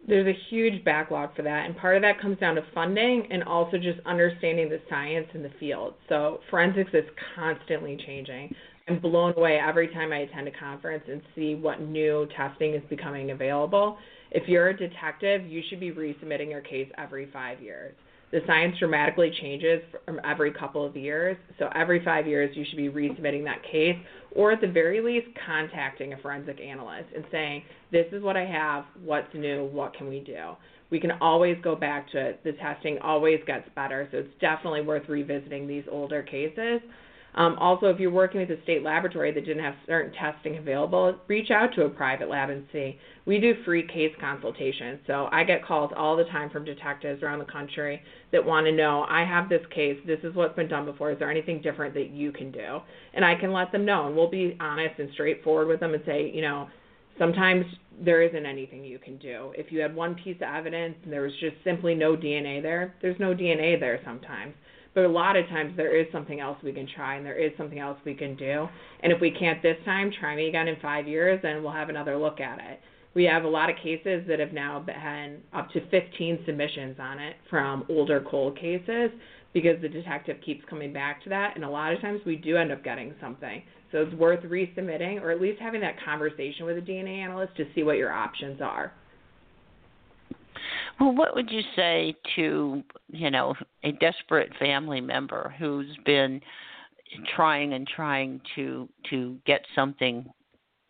There's 0.07 0.27
a 0.27 0.39
huge 0.49 0.83
backlog 0.83 1.35
for 1.35 1.43
that, 1.43 1.65
and 1.65 1.77
part 1.77 1.95
of 1.95 2.01
that 2.01 2.19
comes 2.19 2.39
down 2.39 2.55
to 2.55 2.63
funding 2.73 3.27
and 3.31 3.43
also 3.43 3.77
just 3.77 3.99
understanding 4.05 4.67
the 4.67 4.81
science 4.89 5.27
in 5.33 5.43
the 5.43 5.51
field. 5.59 5.93
So 6.09 6.39
forensics 6.49 6.89
is 6.93 7.05
constantly 7.35 7.97
changing. 8.05 8.53
I'm 8.87 8.99
blown 8.99 9.33
away 9.37 9.59
every 9.59 9.87
time 9.89 10.11
I 10.11 10.19
attend 10.19 10.47
a 10.47 10.51
conference 10.51 11.03
and 11.07 11.21
see 11.35 11.53
what 11.53 11.81
new 11.81 12.27
testing 12.35 12.73
is 12.73 12.81
becoming 12.89 13.29
available. 13.29 13.97
If 14.31 14.47
you're 14.47 14.69
a 14.69 14.77
detective, 14.77 15.45
you 15.45 15.61
should 15.69 15.79
be 15.79 15.91
resubmitting 15.91 16.49
your 16.49 16.61
case 16.61 16.89
every 16.97 17.29
five 17.31 17.61
years 17.61 17.93
the 18.31 18.39
science 18.47 18.77
dramatically 18.79 19.31
changes 19.41 19.81
from 20.05 20.19
every 20.23 20.51
couple 20.51 20.85
of 20.85 20.95
years. 20.95 21.37
So 21.59 21.69
every 21.75 22.03
five 22.03 22.25
years, 22.27 22.55
you 22.55 22.65
should 22.69 22.77
be 22.77 22.89
resubmitting 22.89 23.43
that 23.43 23.61
case, 23.63 23.97
or 24.31 24.51
at 24.51 24.61
the 24.61 24.67
very 24.67 25.01
least, 25.01 25.27
contacting 25.45 26.13
a 26.13 26.17
forensic 26.17 26.59
analyst 26.61 27.09
and 27.13 27.25
saying, 27.31 27.63
"This 27.91 28.07
is 28.11 28.23
what 28.23 28.37
I 28.37 28.45
have. 28.45 28.85
What's 29.03 29.33
new? 29.33 29.65
What 29.65 29.93
can 29.93 30.07
we 30.07 30.21
do?" 30.21 30.55
We 30.89 30.99
can 30.99 31.11
always 31.21 31.57
go 31.61 31.75
back 31.75 32.09
to 32.11 32.19
it. 32.19 32.43
The 32.43 32.53
testing 32.53 32.99
always 32.99 33.41
gets 33.45 33.67
better, 33.75 34.07
so 34.11 34.19
it's 34.19 34.33
definitely 34.39 34.81
worth 34.81 35.07
revisiting 35.07 35.67
these 35.67 35.85
older 35.89 36.21
cases. 36.21 36.81
Um, 37.35 37.55
also, 37.59 37.87
if 37.87 37.99
you're 37.99 38.11
working 38.11 38.41
with 38.41 38.49
a 38.51 38.61
state 38.63 38.83
laboratory 38.83 39.31
that 39.31 39.45
didn't 39.45 39.63
have 39.63 39.75
certain 39.87 40.11
testing 40.13 40.57
available, 40.57 41.15
reach 41.27 41.49
out 41.49 41.73
to 41.75 41.83
a 41.85 41.89
private 41.89 42.29
lab 42.29 42.49
and 42.49 42.65
see. 42.73 42.97
We 43.25 43.39
do 43.39 43.55
free 43.63 43.87
case 43.87 44.13
consultations. 44.19 44.99
So 45.07 45.29
I 45.31 45.43
get 45.43 45.65
calls 45.65 45.91
all 45.95 46.17
the 46.17 46.25
time 46.25 46.49
from 46.49 46.65
detectives 46.65 47.23
around 47.23 47.39
the 47.39 47.45
country 47.45 48.01
that 48.31 48.43
want 48.43 48.65
to 48.65 48.71
know, 48.71 49.05
I 49.09 49.23
have 49.23 49.47
this 49.47 49.61
case, 49.73 49.97
this 50.05 50.19
is 50.23 50.35
what's 50.35 50.55
been 50.55 50.67
done 50.67 50.85
before, 50.85 51.11
is 51.11 51.19
there 51.19 51.31
anything 51.31 51.61
different 51.61 51.93
that 51.93 52.09
you 52.09 52.31
can 52.31 52.51
do? 52.51 52.79
And 53.13 53.23
I 53.23 53.35
can 53.35 53.53
let 53.53 53.71
them 53.71 53.85
know, 53.85 54.07
and 54.07 54.15
we'll 54.15 54.29
be 54.29 54.57
honest 54.59 54.99
and 54.99 55.09
straightforward 55.13 55.67
with 55.67 55.79
them 55.79 55.93
and 55.93 56.03
say, 56.05 56.31
you 56.33 56.41
know, 56.41 56.67
sometimes 57.17 57.65
there 58.03 58.21
isn't 58.23 58.45
anything 58.45 58.83
you 58.83 58.99
can 58.99 59.17
do. 59.17 59.53
If 59.55 59.71
you 59.71 59.79
had 59.79 59.95
one 59.95 60.15
piece 60.15 60.37
of 60.37 60.53
evidence 60.53 60.95
and 61.03 61.13
there 61.13 61.21
was 61.21 61.33
just 61.39 61.55
simply 61.63 61.93
no 61.93 62.15
DNA 62.15 62.61
there, 62.61 62.95
there's 63.01 63.19
no 63.19 63.33
DNA 63.33 63.79
there 63.79 63.99
sometimes. 64.03 64.53
But 64.93 65.05
a 65.05 65.09
lot 65.09 65.37
of 65.37 65.47
times 65.47 65.73
there 65.77 65.95
is 65.95 66.07
something 66.11 66.39
else 66.39 66.57
we 66.63 66.73
can 66.73 66.87
try 66.95 67.15
and 67.15 67.25
there 67.25 67.37
is 67.37 67.51
something 67.57 67.79
else 67.79 67.97
we 68.05 68.13
can 68.13 68.35
do. 68.35 68.67
And 69.01 69.13
if 69.13 69.21
we 69.21 69.31
can't 69.31 69.61
this 69.61 69.77
time, 69.85 70.11
try 70.19 70.35
me 70.35 70.49
again 70.49 70.67
in 70.67 70.75
five 70.81 71.07
years 71.07 71.39
and 71.43 71.63
we'll 71.63 71.71
have 71.71 71.89
another 71.89 72.17
look 72.17 72.39
at 72.39 72.59
it. 72.59 72.79
We 73.13 73.25
have 73.25 73.43
a 73.43 73.49
lot 73.49 73.69
of 73.69 73.75
cases 73.77 74.23
that 74.27 74.39
have 74.39 74.53
now 74.53 74.79
been 74.79 75.39
up 75.53 75.69
to 75.71 75.81
15 75.89 76.39
submissions 76.45 76.97
on 76.99 77.19
it 77.19 77.35
from 77.49 77.85
older 77.89 78.23
cold 78.29 78.57
cases 78.57 79.11
because 79.53 79.81
the 79.81 79.89
detective 79.89 80.37
keeps 80.45 80.63
coming 80.69 80.93
back 80.93 81.21
to 81.23 81.29
that. 81.29 81.55
And 81.55 81.65
a 81.65 81.69
lot 81.69 81.93
of 81.93 81.99
times 81.99 82.21
we 82.25 82.37
do 82.37 82.55
end 82.57 82.71
up 82.71 82.83
getting 82.83 83.13
something. 83.19 83.63
So 83.91 83.99
it's 83.99 84.15
worth 84.15 84.43
resubmitting 84.43 85.21
or 85.21 85.31
at 85.31 85.41
least 85.41 85.61
having 85.61 85.81
that 85.81 85.95
conversation 86.03 86.65
with 86.65 86.77
a 86.77 86.81
DNA 86.81 87.19
analyst 87.19 87.55
to 87.57 87.65
see 87.75 87.83
what 87.83 87.97
your 87.97 88.11
options 88.11 88.61
are. 88.61 88.93
Well, 91.01 91.15
what 91.15 91.33
would 91.33 91.49
you 91.49 91.63
say 91.75 92.15
to, 92.35 92.83
you 93.07 93.31
know, 93.31 93.55
a 93.83 93.91
desperate 93.93 94.51
family 94.59 95.01
member 95.01 95.51
who's 95.57 95.97
been 96.05 96.39
trying 97.35 97.73
and 97.73 97.87
trying 97.87 98.39
to 98.55 98.87
to 99.09 99.39
get 99.47 99.65
something 99.73 100.27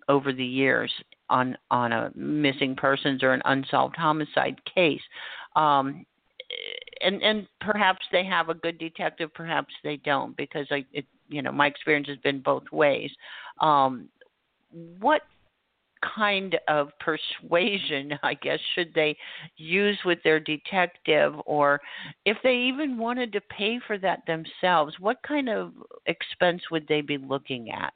over 0.09 0.33
the 0.33 0.45
years 0.45 0.91
on 1.29 1.57
on 1.71 1.93
a 1.93 2.11
missing 2.13 2.75
persons 2.75 3.23
or 3.23 3.31
an 3.31 3.41
unsolved 3.45 3.95
homicide 3.95 4.59
case? 4.75 4.99
Um, 5.55 6.05
and 7.01 7.23
and 7.23 7.47
perhaps 7.61 8.05
they 8.11 8.25
have 8.25 8.49
a 8.49 8.53
good 8.53 8.77
detective, 8.79 9.33
perhaps 9.33 9.73
they 9.81 9.95
don't, 9.95 10.35
because 10.35 10.67
I, 10.71 10.85
it, 10.91 11.05
you 11.29 11.41
know, 11.41 11.53
my 11.53 11.67
experience 11.67 12.09
has 12.09 12.17
been 12.17 12.41
both 12.41 12.69
ways. 12.73 13.11
Um, 13.61 14.09
what 14.99 15.21
kind 16.15 16.57
of 16.67 16.89
persuasion, 16.99 18.13
I 18.23 18.33
guess, 18.35 18.59
should 18.75 18.93
they 18.93 19.17
use 19.57 19.97
with 20.05 20.19
their 20.23 20.39
detective, 20.39 21.33
or 21.45 21.81
if 22.25 22.37
they 22.43 22.55
even 22.55 22.97
wanted 22.97 23.31
to 23.33 23.41
pay 23.41 23.79
for 23.85 23.97
that 23.99 24.23
themselves, 24.27 24.95
what 24.99 25.17
kind 25.27 25.49
of 25.49 25.73
expense 26.05 26.61
would 26.71 26.87
they 26.87 27.01
be 27.01 27.17
looking 27.17 27.71
at? 27.71 27.93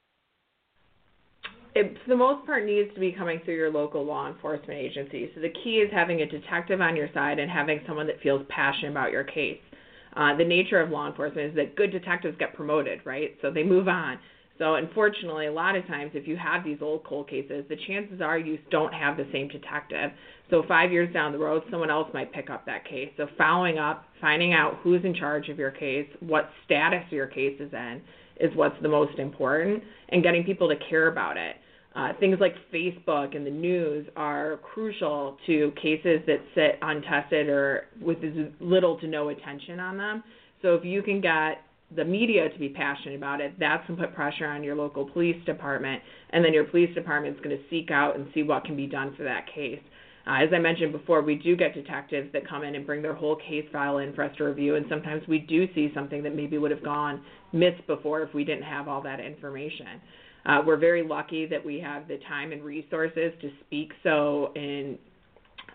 It, 1.76 1.98
for 2.04 2.10
the 2.10 2.16
most 2.16 2.46
part, 2.46 2.66
needs 2.66 2.94
to 2.94 3.02
be 3.02 3.12
coming 3.12 3.42
through 3.44 3.56
your 3.56 3.70
local 3.70 4.06
law 4.06 4.30
enforcement 4.30 4.80
agency. 4.80 5.30
So 5.36 5.42
the 5.42 5.52
key 5.62 5.78
is 5.80 5.92
having 5.92 6.22
a 6.22 6.26
detective 6.26 6.80
on 6.80 6.96
your 6.96 7.10
side 7.14 7.38
and 7.38 7.52
having 7.52 7.82
someone 7.86 8.08
that 8.08 8.22
feels 8.22 8.46
passionate 8.48 8.92
about 8.92 9.12
your 9.12 9.26
case. 9.26 9.60
Uh, 10.16 10.38
the 10.38 10.46
nature 10.46 10.80
of 10.80 10.90
law 10.90 11.08
enforcement 11.08 11.50
is 11.50 11.56
that 11.56 11.76
good 11.76 11.92
detectives 11.92 12.38
get 12.40 12.54
promoted, 12.54 13.02
right? 13.06 13.36
So 13.42 13.52
they 13.52 13.64
move 13.64 13.90
on. 13.90 14.18
So 14.58 14.76
unfortunately, 14.76 15.48
a 15.48 15.52
lot 15.52 15.76
of 15.76 15.86
times, 15.86 16.12
if 16.14 16.28
you 16.28 16.38
have 16.38 16.64
these 16.64 16.78
old 16.82 17.04
cold 17.04 17.30
cases, 17.30 17.66
the 17.68 17.76
chances 17.88 18.22
are 18.22 18.38
you 18.38 18.58
don't 18.72 18.94
have 18.94 19.18
the 19.18 19.28
same 19.34 19.50
detective. 19.50 20.12
So 20.50 20.64
five 20.68 20.92
years 20.92 21.12
down 21.14 21.34
the 21.34 21.38
road, 21.38 21.64
someone 21.70 21.90
else 21.90 22.08
might 22.14 22.32
pick 22.32 22.50
up 22.50 22.66
that 22.66 22.88
case. 22.88 23.10
So 23.18 23.28
following 23.38 23.80
up, 23.80 24.06
finding 24.22 24.54
out 24.54 24.80
who's 24.82 25.04
in 25.04 25.14
charge 25.14 25.50
of 25.50 25.58
your 25.58 25.72
case, 25.72 26.08
what 26.22 26.50
status 26.64 27.04
your 27.10 27.28
case 27.28 27.60
is 27.60 27.74
in, 27.74 28.02
is 28.40 28.56
what's 28.56 28.76
the 28.82 28.88
most 28.88 29.18
important, 29.20 29.84
and 30.10 30.24
getting 30.24 30.44
people 30.44 30.70
to 30.70 30.76
care 30.90 31.08
about 31.08 31.36
it. 31.36 31.58
Uh, 31.96 32.12
things 32.20 32.38
like 32.42 32.54
Facebook 32.74 33.36
and 33.36 33.46
the 33.46 33.52
news 33.52 34.06
are 34.18 34.58
crucial 34.58 35.38
to 35.48 35.72
cases 35.82 36.20
that 36.28 36.40
sit 36.54 36.78
untested 36.82 37.48
or 37.48 37.86
with 38.02 38.18
little 38.60 39.00
to 39.00 39.08
no 39.08 39.30
attention 39.30 39.80
on 39.80 39.98
them. 39.98 40.24
So 40.62 40.76
if 40.76 40.84
you 40.84 41.02
can 41.02 41.22
get 41.22 41.60
the 41.96 42.04
media 42.04 42.50
to 42.50 42.60
be 42.60 42.70
passionate 42.70 43.16
about 43.16 43.42
it, 43.42 43.54
that's 43.60 43.86
going 43.88 44.00
to 44.00 44.08
put 44.08 44.16
pressure 44.16 44.48
on 44.48 44.64
your 44.64 44.76
local 44.76 45.06
police 45.10 45.44
department, 45.46 46.02
and 46.32 46.44
then 46.44 46.54
your 46.54 46.64
police 46.64 46.94
department 46.96 47.36
is 47.36 47.44
going 47.44 47.56
to 47.56 47.64
seek 47.70 47.92
out 47.92 48.16
and 48.16 48.28
see 48.34 48.44
what 48.44 48.66
can 48.66 48.76
be 48.76 48.88
done 48.88 49.14
for 49.16 49.24
that 49.24 49.46
case. 49.54 49.80
Uh, 50.28 50.44
as 50.44 50.50
I 50.54 50.58
mentioned 50.58 50.92
before, 50.92 51.22
we 51.22 51.36
do 51.36 51.56
get 51.56 51.76
detectives 51.76 52.32
that 52.34 52.48
come 52.48 52.64
in 52.64 52.74
and 52.74 52.86
bring 52.86 53.04
their 53.04 53.14
whole 53.14 53.36
case 53.36 53.66
file 53.72 54.00
in 54.00 54.14
for 54.14 54.24
us 54.24 54.36
to 54.38 54.46
review, 54.46 54.76
and 54.76 54.86
sometimes 54.90 55.22
we 55.28 55.40
do 55.40 55.68
see 55.76 55.92
something 55.94 56.24
that 56.24 56.36
maybe 56.36 56.58
would 56.58 56.72
have 56.72 56.84
gone 56.84 57.22
missed 57.54 57.86
before 57.86 58.22
if 58.24 58.34
we 58.34 58.44
didn't 58.44 58.64
have 58.64 58.88
all 58.88 59.02
that 59.02 59.20
information. 59.20 60.02
Uh, 60.46 60.62
we're 60.66 60.78
very 60.78 61.04
lucky 61.04 61.46
that 61.46 61.64
we 61.64 61.80
have 61.80 62.08
the 62.08 62.18
time 62.28 62.52
and 62.52 62.64
resources 62.64 63.34
to 63.42 63.52
speak 63.66 63.92
so 64.04 64.52
in 64.56 64.98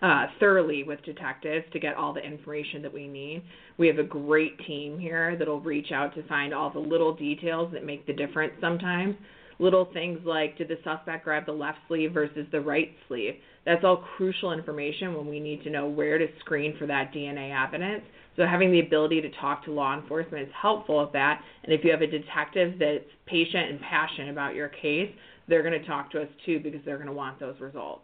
uh, 0.01 0.25
thoroughly 0.39 0.83
with 0.83 1.03
detectives 1.03 1.65
to 1.73 1.79
get 1.79 1.95
all 1.95 2.13
the 2.13 2.21
information 2.21 2.81
that 2.81 2.93
we 2.93 3.07
need. 3.07 3.43
We 3.77 3.87
have 3.87 3.99
a 3.99 4.03
great 4.03 4.57
team 4.65 4.99
here 4.99 5.35
that'll 5.37 5.61
reach 5.61 5.91
out 5.91 6.15
to 6.15 6.27
find 6.27 6.53
all 6.53 6.71
the 6.71 6.79
little 6.79 7.13
details 7.13 7.71
that 7.73 7.85
make 7.85 8.07
the 8.07 8.13
difference 8.13 8.53
sometimes. 8.59 9.15
Little 9.59 9.89
things 9.93 10.19
like 10.25 10.57
did 10.57 10.69
the 10.69 10.79
suspect 10.83 11.23
grab 11.23 11.45
the 11.45 11.51
left 11.51 11.77
sleeve 11.87 12.13
versus 12.13 12.47
the 12.51 12.61
right 12.61 12.91
sleeve? 13.07 13.35
That's 13.63 13.83
all 13.83 13.97
crucial 14.17 14.53
information 14.53 15.15
when 15.15 15.27
we 15.27 15.39
need 15.39 15.63
to 15.63 15.69
know 15.69 15.87
where 15.87 16.17
to 16.17 16.25
screen 16.39 16.75
for 16.79 16.87
that 16.87 17.13
DNA 17.13 17.53
evidence. 17.55 18.01
So 18.37 18.47
having 18.47 18.71
the 18.71 18.79
ability 18.79 19.21
to 19.21 19.29
talk 19.39 19.63
to 19.65 19.71
law 19.71 19.95
enforcement 19.95 20.47
is 20.47 20.53
helpful 20.59 20.99
with 21.01 21.13
that. 21.13 21.43
And 21.63 21.71
if 21.71 21.83
you 21.83 21.91
have 21.91 22.01
a 22.01 22.07
detective 22.07 22.79
that's 22.79 23.03
patient 23.27 23.69
and 23.69 23.79
passionate 23.81 24.31
about 24.31 24.55
your 24.55 24.69
case, 24.69 25.11
they're 25.47 25.61
going 25.61 25.79
to 25.79 25.85
talk 25.85 26.09
to 26.11 26.21
us 26.21 26.29
too 26.43 26.59
because 26.59 26.79
they're 26.83 26.97
going 26.97 27.07
to 27.07 27.13
want 27.13 27.39
those 27.39 27.59
results. 27.59 28.01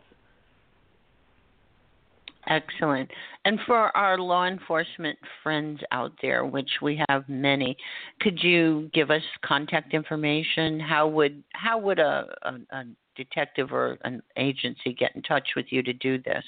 Excellent. 2.49 3.09
And 3.45 3.59
for 3.65 3.95
our 3.95 4.17
law 4.17 4.47
enforcement 4.47 5.17
friends 5.43 5.81
out 5.91 6.13
there, 6.21 6.45
which 6.45 6.69
we 6.81 7.01
have 7.09 7.27
many, 7.27 7.75
could 8.21 8.41
you 8.41 8.89
give 8.93 9.11
us 9.11 9.21
contact 9.45 9.93
information? 9.93 10.79
How 10.79 11.07
would 11.07 11.43
how 11.53 11.77
would 11.79 11.99
a, 11.99 12.25
a, 12.43 12.75
a 12.75 12.83
detective 13.15 13.71
or 13.71 13.97
an 14.03 14.21
agency 14.37 14.93
get 14.97 15.15
in 15.15 15.21
touch 15.23 15.47
with 15.55 15.65
you 15.69 15.83
to 15.83 15.93
do 15.93 16.21
this? 16.21 16.43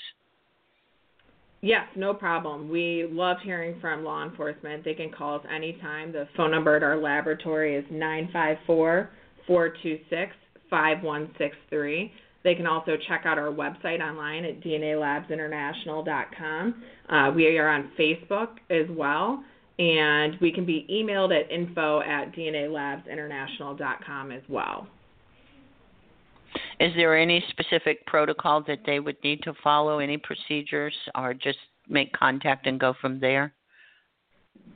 Yes, 1.62 1.86
no 1.98 2.14
problem. 2.14 2.70
We 2.70 3.06
love 3.12 3.38
hearing 3.44 3.82
from 3.82 4.06
law 4.06 4.24
enforcement. 4.24 4.86
They 4.86 4.94
can 4.94 5.12
call 5.12 5.40
us 5.40 5.46
anytime. 5.54 6.14
The 6.14 6.30
phone 6.38 6.52
number 6.52 6.78
at 6.78 6.84
our 6.84 6.98
laboratory 6.98 7.76
is 7.76 7.84
nine 7.92 8.30
five 8.32 8.58
four 8.66 9.10
four 9.46 9.74
two 9.84 10.00
six 10.10 10.32
five 10.70 11.04
one 11.04 11.30
six 11.38 11.58
three. 11.70 12.14
They 12.44 12.56
can 12.56 12.68
also 12.68 12.98
check 13.08 13.22
out 13.26 13.38
our 13.38 13.52
website 13.52 14.00
online 14.00 14.46
at 14.46 14.62
dnalabsinternational.com. 14.62 16.84
Uh, 17.10 17.32
we 17.36 17.58
are 17.58 17.68
on 17.70 17.92
Facebook 18.00 18.50
as 18.70 18.86
well, 18.90 19.44
and 19.78 20.38
we 20.40 20.50
can 20.52 20.66
be 20.66 20.88
emailed 20.90 21.38
at 21.38 21.52
info 21.52 22.00
at 22.02 22.32
dnalabsinternational.com 22.34 24.32
as 24.32 24.44
well. 24.48 24.88
Is 26.80 26.94
there 26.96 27.18
any 27.18 27.44
specific 27.50 28.06
protocol 28.06 28.64
that 28.68 28.80
they 28.86 29.00
would 29.00 29.18
need 29.24 29.42
to 29.44 29.54
follow, 29.64 29.98
any 30.00 30.18
procedures, 30.18 30.94
or 31.16 31.34
just 31.34 31.58
make 31.90 32.14
contact 32.14 32.68
and 32.68 32.80
go 32.80 32.94
from 33.02 33.20
there? 33.20 33.54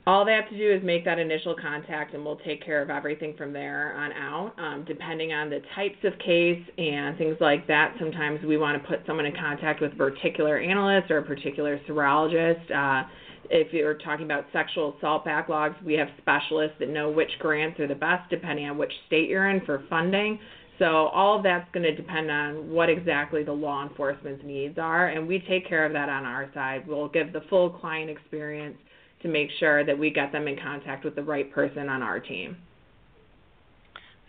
All 0.06 0.24
they 0.24 0.32
have 0.32 0.48
to 0.50 0.56
do 0.56 0.70
is 0.70 0.82
make 0.82 1.04
that 1.06 1.18
initial 1.18 1.54
contact 1.54 2.14
and 2.14 2.24
we'll 2.24 2.36
take 2.36 2.64
care 2.64 2.82
of 2.82 2.90
everything 2.90 3.34
from 3.38 3.52
there 3.52 3.94
on 3.94 4.12
out. 4.12 4.52
Um, 4.58 4.84
depending 4.86 5.32
on 5.32 5.48
the 5.48 5.60
types 5.74 5.96
of 6.04 6.18
case 6.18 6.62
and 6.76 7.16
things 7.16 7.36
like 7.40 7.66
that 7.68 7.94
sometimes 7.98 8.44
we 8.44 8.58
want 8.58 8.80
to 8.80 8.88
put 8.88 9.00
someone 9.06 9.24
in 9.24 9.34
contact 9.34 9.80
with 9.80 9.92
a 9.92 9.96
particular 9.96 10.58
analyst 10.58 11.10
or 11.10 11.18
a 11.18 11.22
particular 11.22 11.80
serologist. 11.88 12.70
Uh, 12.70 13.08
if 13.50 13.72
you're 13.72 13.94
talking 13.94 14.26
about 14.26 14.44
sexual 14.52 14.94
assault 14.98 15.24
backlogs 15.24 15.82
we 15.82 15.94
have 15.94 16.08
specialists 16.18 16.76
that 16.80 16.90
know 16.90 17.10
which 17.10 17.30
grants 17.38 17.80
are 17.80 17.88
the 17.88 17.94
best 17.94 18.28
depending 18.28 18.68
on 18.68 18.76
which 18.76 18.92
state 19.06 19.28
you're 19.28 19.48
in 19.48 19.64
for 19.64 19.84
funding. 19.88 20.38
So 20.78 20.86
all 20.86 21.36
of 21.36 21.44
that's 21.44 21.70
going 21.72 21.84
to 21.84 21.94
depend 21.94 22.30
on 22.30 22.68
what 22.68 22.90
exactly 22.90 23.42
the 23.42 23.52
law 23.52 23.88
enforcement's 23.88 24.44
needs 24.44 24.76
are 24.76 25.08
and 25.08 25.26
we 25.26 25.38
take 25.48 25.66
care 25.66 25.86
of 25.86 25.94
that 25.94 26.10
on 26.10 26.26
our 26.26 26.50
side. 26.52 26.86
We'll 26.86 27.08
give 27.08 27.32
the 27.32 27.42
full 27.48 27.70
client 27.70 28.10
experience 28.10 28.76
to 29.24 29.28
make 29.30 29.48
sure 29.58 29.84
that 29.84 29.98
we 29.98 30.10
get 30.10 30.30
them 30.32 30.46
in 30.46 30.56
contact 30.56 31.02
with 31.02 31.16
the 31.16 31.22
right 31.22 31.50
person 31.50 31.88
on 31.88 32.02
our 32.02 32.20
team. 32.20 32.58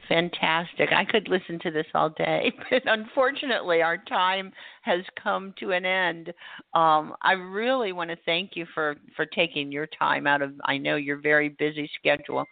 Fantastic. 0.08 0.90
I 0.94 1.04
could 1.04 1.28
listen 1.28 1.60
to 1.64 1.72
this 1.72 1.86
all 1.94 2.12
day, 2.12 2.54
but 2.70 2.84
unfortunately, 2.86 3.82
our 3.82 3.98
time 3.98 4.54
has 4.84 5.02
come 5.22 5.54
to 5.60 5.72
an 5.72 5.86
end. 5.86 6.30
Um, 6.74 7.14
I 7.22 7.34
really 7.34 7.92
want 7.92 8.10
to 8.12 8.18
thank 8.26 8.52
you 8.56 8.66
for, 8.74 8.96
for 9.18 9.26
taking 9.26 9.70
your 9.70 9.88
time 9.88 10.28
out 10.28 10.42
of, 10.42 10.54
I 10.64 10.78
know 10.78 10.96
your 10.96 11.18
very 11.18 11.50
busy 11.50 11.90
schedule 12.00 12.46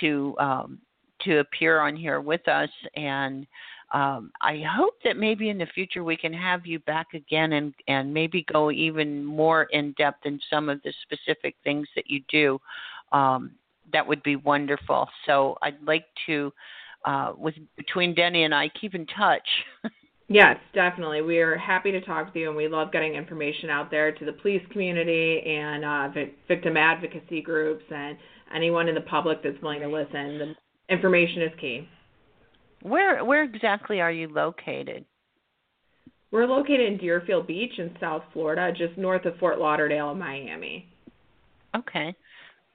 to, 0.00 0.36
um, 0.40 0.78
to 1.24 1.40
appear 1.40 1.80
on 1.80 1.96
here 1.96 2.22
with 2.22 2.48
us 2.48 2.70
and 2.96 3.46
um, 3.92 4.30
I 4.40 4.62
hope 4.68 4.94
that 5.04 5.16
maybe 5.16 5.48
in 5.48 5.58
the 5.58 5.66
future 5.66 6.04
we 6.04 6.16
can 6.16 6.32
have 6.32 6.66
you 6.66 6.78
back 6.80 7.08
again 7.14 7.54
and, 7.54 7.74
and 7.88 8.12
maybe 8.12 8.44
go 8.52 8.70
even 8.70 9.24
more 9.24 9.64
in 9.64 9.92
depth 9.98 10.26
in 10.26 10.38
some 10.48 10.68
of 10.68 10.80
the 10.82 10.92
specific 11.02 11.56
things 11.64 11.88
that 11.96 12.08
you 12.08 12.20
do. 12.30 12.60
Um, 13.12 13.52
that 13.92 14.06
would 14.06 14.22
be 14.22 14.36
wonderful. 14.36 15.08
So 15.26 15.58
I'd 15.62 15.82
like 15.84 16.04
to, 16.26 16.52
uh, 17.04 17.32
with 17.36 17.54
between 17.76 18.14
Denny 18.14 18.44
and 18.44 18.54
I, 18.54 18.68
keep 18.80 18.94
in 18.94 19.06
touch. 19.06 19.48
Yes, 20.32 20.58
definitely. 20.74 21.22
We 21.22 21.38
are 21.38 21.56
happy 21.56 21.90
to 21.90 22.00
talk 22.00 22.32
to 22.32 22.38
you, 22.38 22.46
and 22.46 22.56
we 22.56 22.68
love 22.68 22.92
getting 22.92 23.16
information 23.16 23.68
out 23.68 23.90
there 23.90 24.12
to 24.12 24.24
the 24.24 24.32
police 24.32 24.62
community 24.70 25.42
and 25.44 25.84
uh, 25.84 26.08
victim 26.46 26.76
advocacy 26.76 27.42
groups 27.42 27.82
and 27.92 28.16
anyone 28.54 28.88
in 28.88 28.94
the 28.94 29.00
public 29.00 29.42
that's 29.42 29.60
willing 29.60 29.80
to 29.80 29.88
listen. 29.88 30.38
The 30.38 30.54
information 30.88 31.42
is 31.42 31.50
key. 31.60 31.88
Where 32.82 33.24
where 33.24 33.44
exactly 33.44 34.00
are 34.00 34.12
you 34.12 34.28
located? 34.28 35.04
We're 36.30 36.46
located 36.46 36.92
in 36.92 36.98
Deerfield 36.98 37.46
Beach 37.46 37.72
in 37.78 37.96
South 37.98 38.22
Florida, 38.32 38.72
just 38.76 38.96
north 38.96 39.24
of 39.24 39.36
Fort 39.38 39.58
Lauderdale, 39.58 40.14
Miami. 40.14 40.88
Okay. 41.76 42.14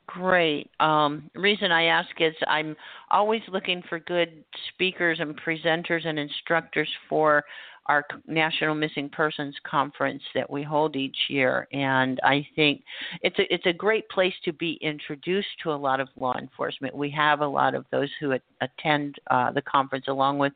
Great. 0.08 0.70
Um, 0.80 1.30
reason 1.34 1.72
I 1.72 1.86
ask 1.86 2.10
is 2.20 2.34
I'm 2.48 2.76
always 3.10 3.42
looking 3.52 3.82
for 3.90 4.00
good 4.00 4.44
speakers 4.70 5.20
and 5.20 5.40
presenters 5.42 6.06
and 6.06 6.20
instructors 6.20 6.90
for 7.10 7.44
our 7.88 8.04
National 8.28 8.76
Missing 8.76 9.10
Persons 9.10 9.56
Conference 9.64 10.24
that 10.34 10.50
we 10.50 10.64
hold 10.64 10.96
each 10.96 11.18
year, 11.30 11.68
and 11.72 12.20
I 12.24 12.48
think 12.56 12.84
it's 13.22 13.38
a 13.40 13.54
it's 13.54 13.66
a 13.66 13.74
great 13.74 14.08
place 14.10 14.34
to 14.46 14.54
be 14.54 14.80
introduced 14.82 15.48
to 15.64 15.72
a 15.72 15.76
lot 15.76 16.00
of 16.00 16.10
law 16.20 16.36
enforcement. 16.38 16.96
We 16.96 17.10
have 17.12 17.42
a 17.42 17.48
lot 17.48 17.76
of 17.76 17.86
those 17.92 18.10
who 18.20 18.36
attend 18.62 19.16
uh, 19.30 19.52
the 19.52 19.62
conference, 19.62 20.06
along 20.08 20.40
with 20.40 20.54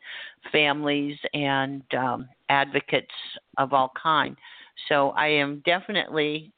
families 0.51 1.17
and 1.33 1.83
um, 1.97 2.27
advocates 2.49 3.13
of 3.57 3.73
all 3.73 3.91
kind. 4.01 4.35
So 4.87 5.09
I 5.11 5.27
am 5.27 5.61
definitely 5.65 6.51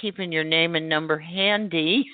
keeping 0.00 0.32
your 0.32 0.44
name 0.44 0.74
and 0.74 0.88
number 0.88 1.18
handy 1.18 2.06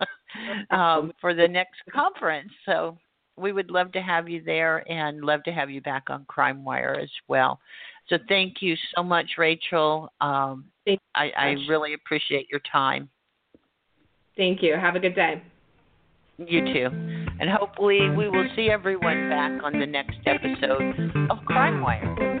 um, 0.70 1.12
for 1.20 1.34
the 1.34 1.48
next 1.48 1.80
conference. 1.92 2.50
So 2.64 2.98
we 3.38 3.52
would 3.52 3.70
love 3.70 3.92
to 3.92 4.02
have 4.02 4.28
you 4.28 4.42
there 4.44 4.84
and 4.90 5.22
love 5.22 5.42
to 5.44 5.52
have 5.52 5.70
you 5.70 5.80
back 5.80 6.04
on 6.08 6.24
Crime 6.26 6.64
Wire 6.64 6.96
as 7.00 7.10
well. 7.28 7.60
So 8.08 8.16
thank 8.28 8.60
you 8.60 8.74
so 8.94 9.02
much, 9.02 9.32
Rachel. 9.36 10.10
Um, 10.20 10.64
I, 11.14 11.30
I 11.36 11.56
really 11.68 11.94
appreciate 11.94 12.48
your 12.50 12.60
time. 12.70 13.08
Thank 14.36 14.62
you. 14.62 14.76
Have 14.76 14.94
a 14.94 15.00
good 15.00 15.14
day. 15.14 15.42
You 16.38 16.64
too. 16.72 16.86
And 17.40 17.50
hopefully, 17.50 18.08
we 18.10 18.28
will 18.28 18.48
see 18.54 18.70
everyone 18.70 19.28
back 19.28 19.62
on 19.64 19.78
the 19.78 19.86
next 19.86 20.18
episode 20.24 21.28
of 21.30 21.44
Crime 21.44 21.82
Wire. 21.82 22.40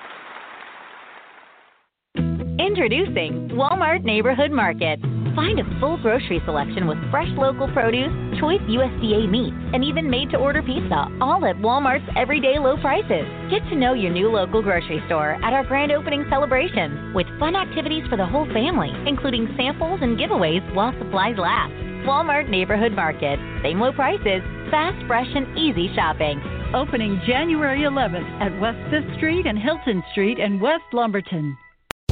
Introducing 2.59 3.47
Walmart 3.53 4.03
Neighborhood 4.03 4.51
Market. 4.51 4.99
Find 5.35 5.57
a 5.59 5.79
full 5.79 5.97
grocery 6.01 6.41
selection 6.43 6.85
with 6.85 6.97
fresh 7.09 7.29
local 7.37 7.71
produce, 7.71 8.11
choice 8.41 8.59
USDA 8.67 9.29
meats, 9.29 9.55
and 9.73 9.85
even 9.85 10.09
made 10.09 10.29
to 10.31 10.37
order 10.37 10.61
pizza, 10.61 11.07
all 11.21 11.45
at 11.45 11.55
Walmart's 11.55 12.07
everyday 12.17 12.59
low 12.59 12.75
prices. 12.77 13.23
Get 13.49 13.63
to 13.69 13.75
know 13.75 13.93
your 13.93 14.11
new 14.11 14.27
local 14.27 14.61
grocery 14.61 15.01
store 15.05 15.39
at 15.43 15.53
our 15.53 15.63
grand 15.63 15.93
opening 15.93 16.25
celebration 16.29 17.13
with 17.13 17.25
fun 17.39 17.55
activities 17.55 18.03
for 18.09 18.17
the 18.17 18.25
whole 18.25 18.45
family, 18.51 18.91
including 19.07 19.47
samples 19.55 19.99
and 20.01 20.19
giveaways 20.19 20.61
while 20.75 20.93
supplies 20.99 21.37
last. 21.37 21.71
Walmart 22.03 22.49
Neighborhood 22.49 22.91
Market. 22.91 23.39
Same 23.63 23.79
low 23.79 23.93
prices, 23.93 24.43
fast, 24.69 24.99
fresh, 25.07 25.29
and 25.33 25.57
easy 25.57 25.89
shopping. 25.95 26.41
Opening 26.75 27.21
January 27.25 27.83
11th 27.83 28.29
at 28.41 28.59
West 28.59 28.79
5th 28.91 29.15
Street 29.17 29.45
and 29.47 29.57
Hilton 29.57 30.03
Street 30.11 30.37
in 30.37 30.59
West 30.59 30.83
Lumberton. 30.91 31.55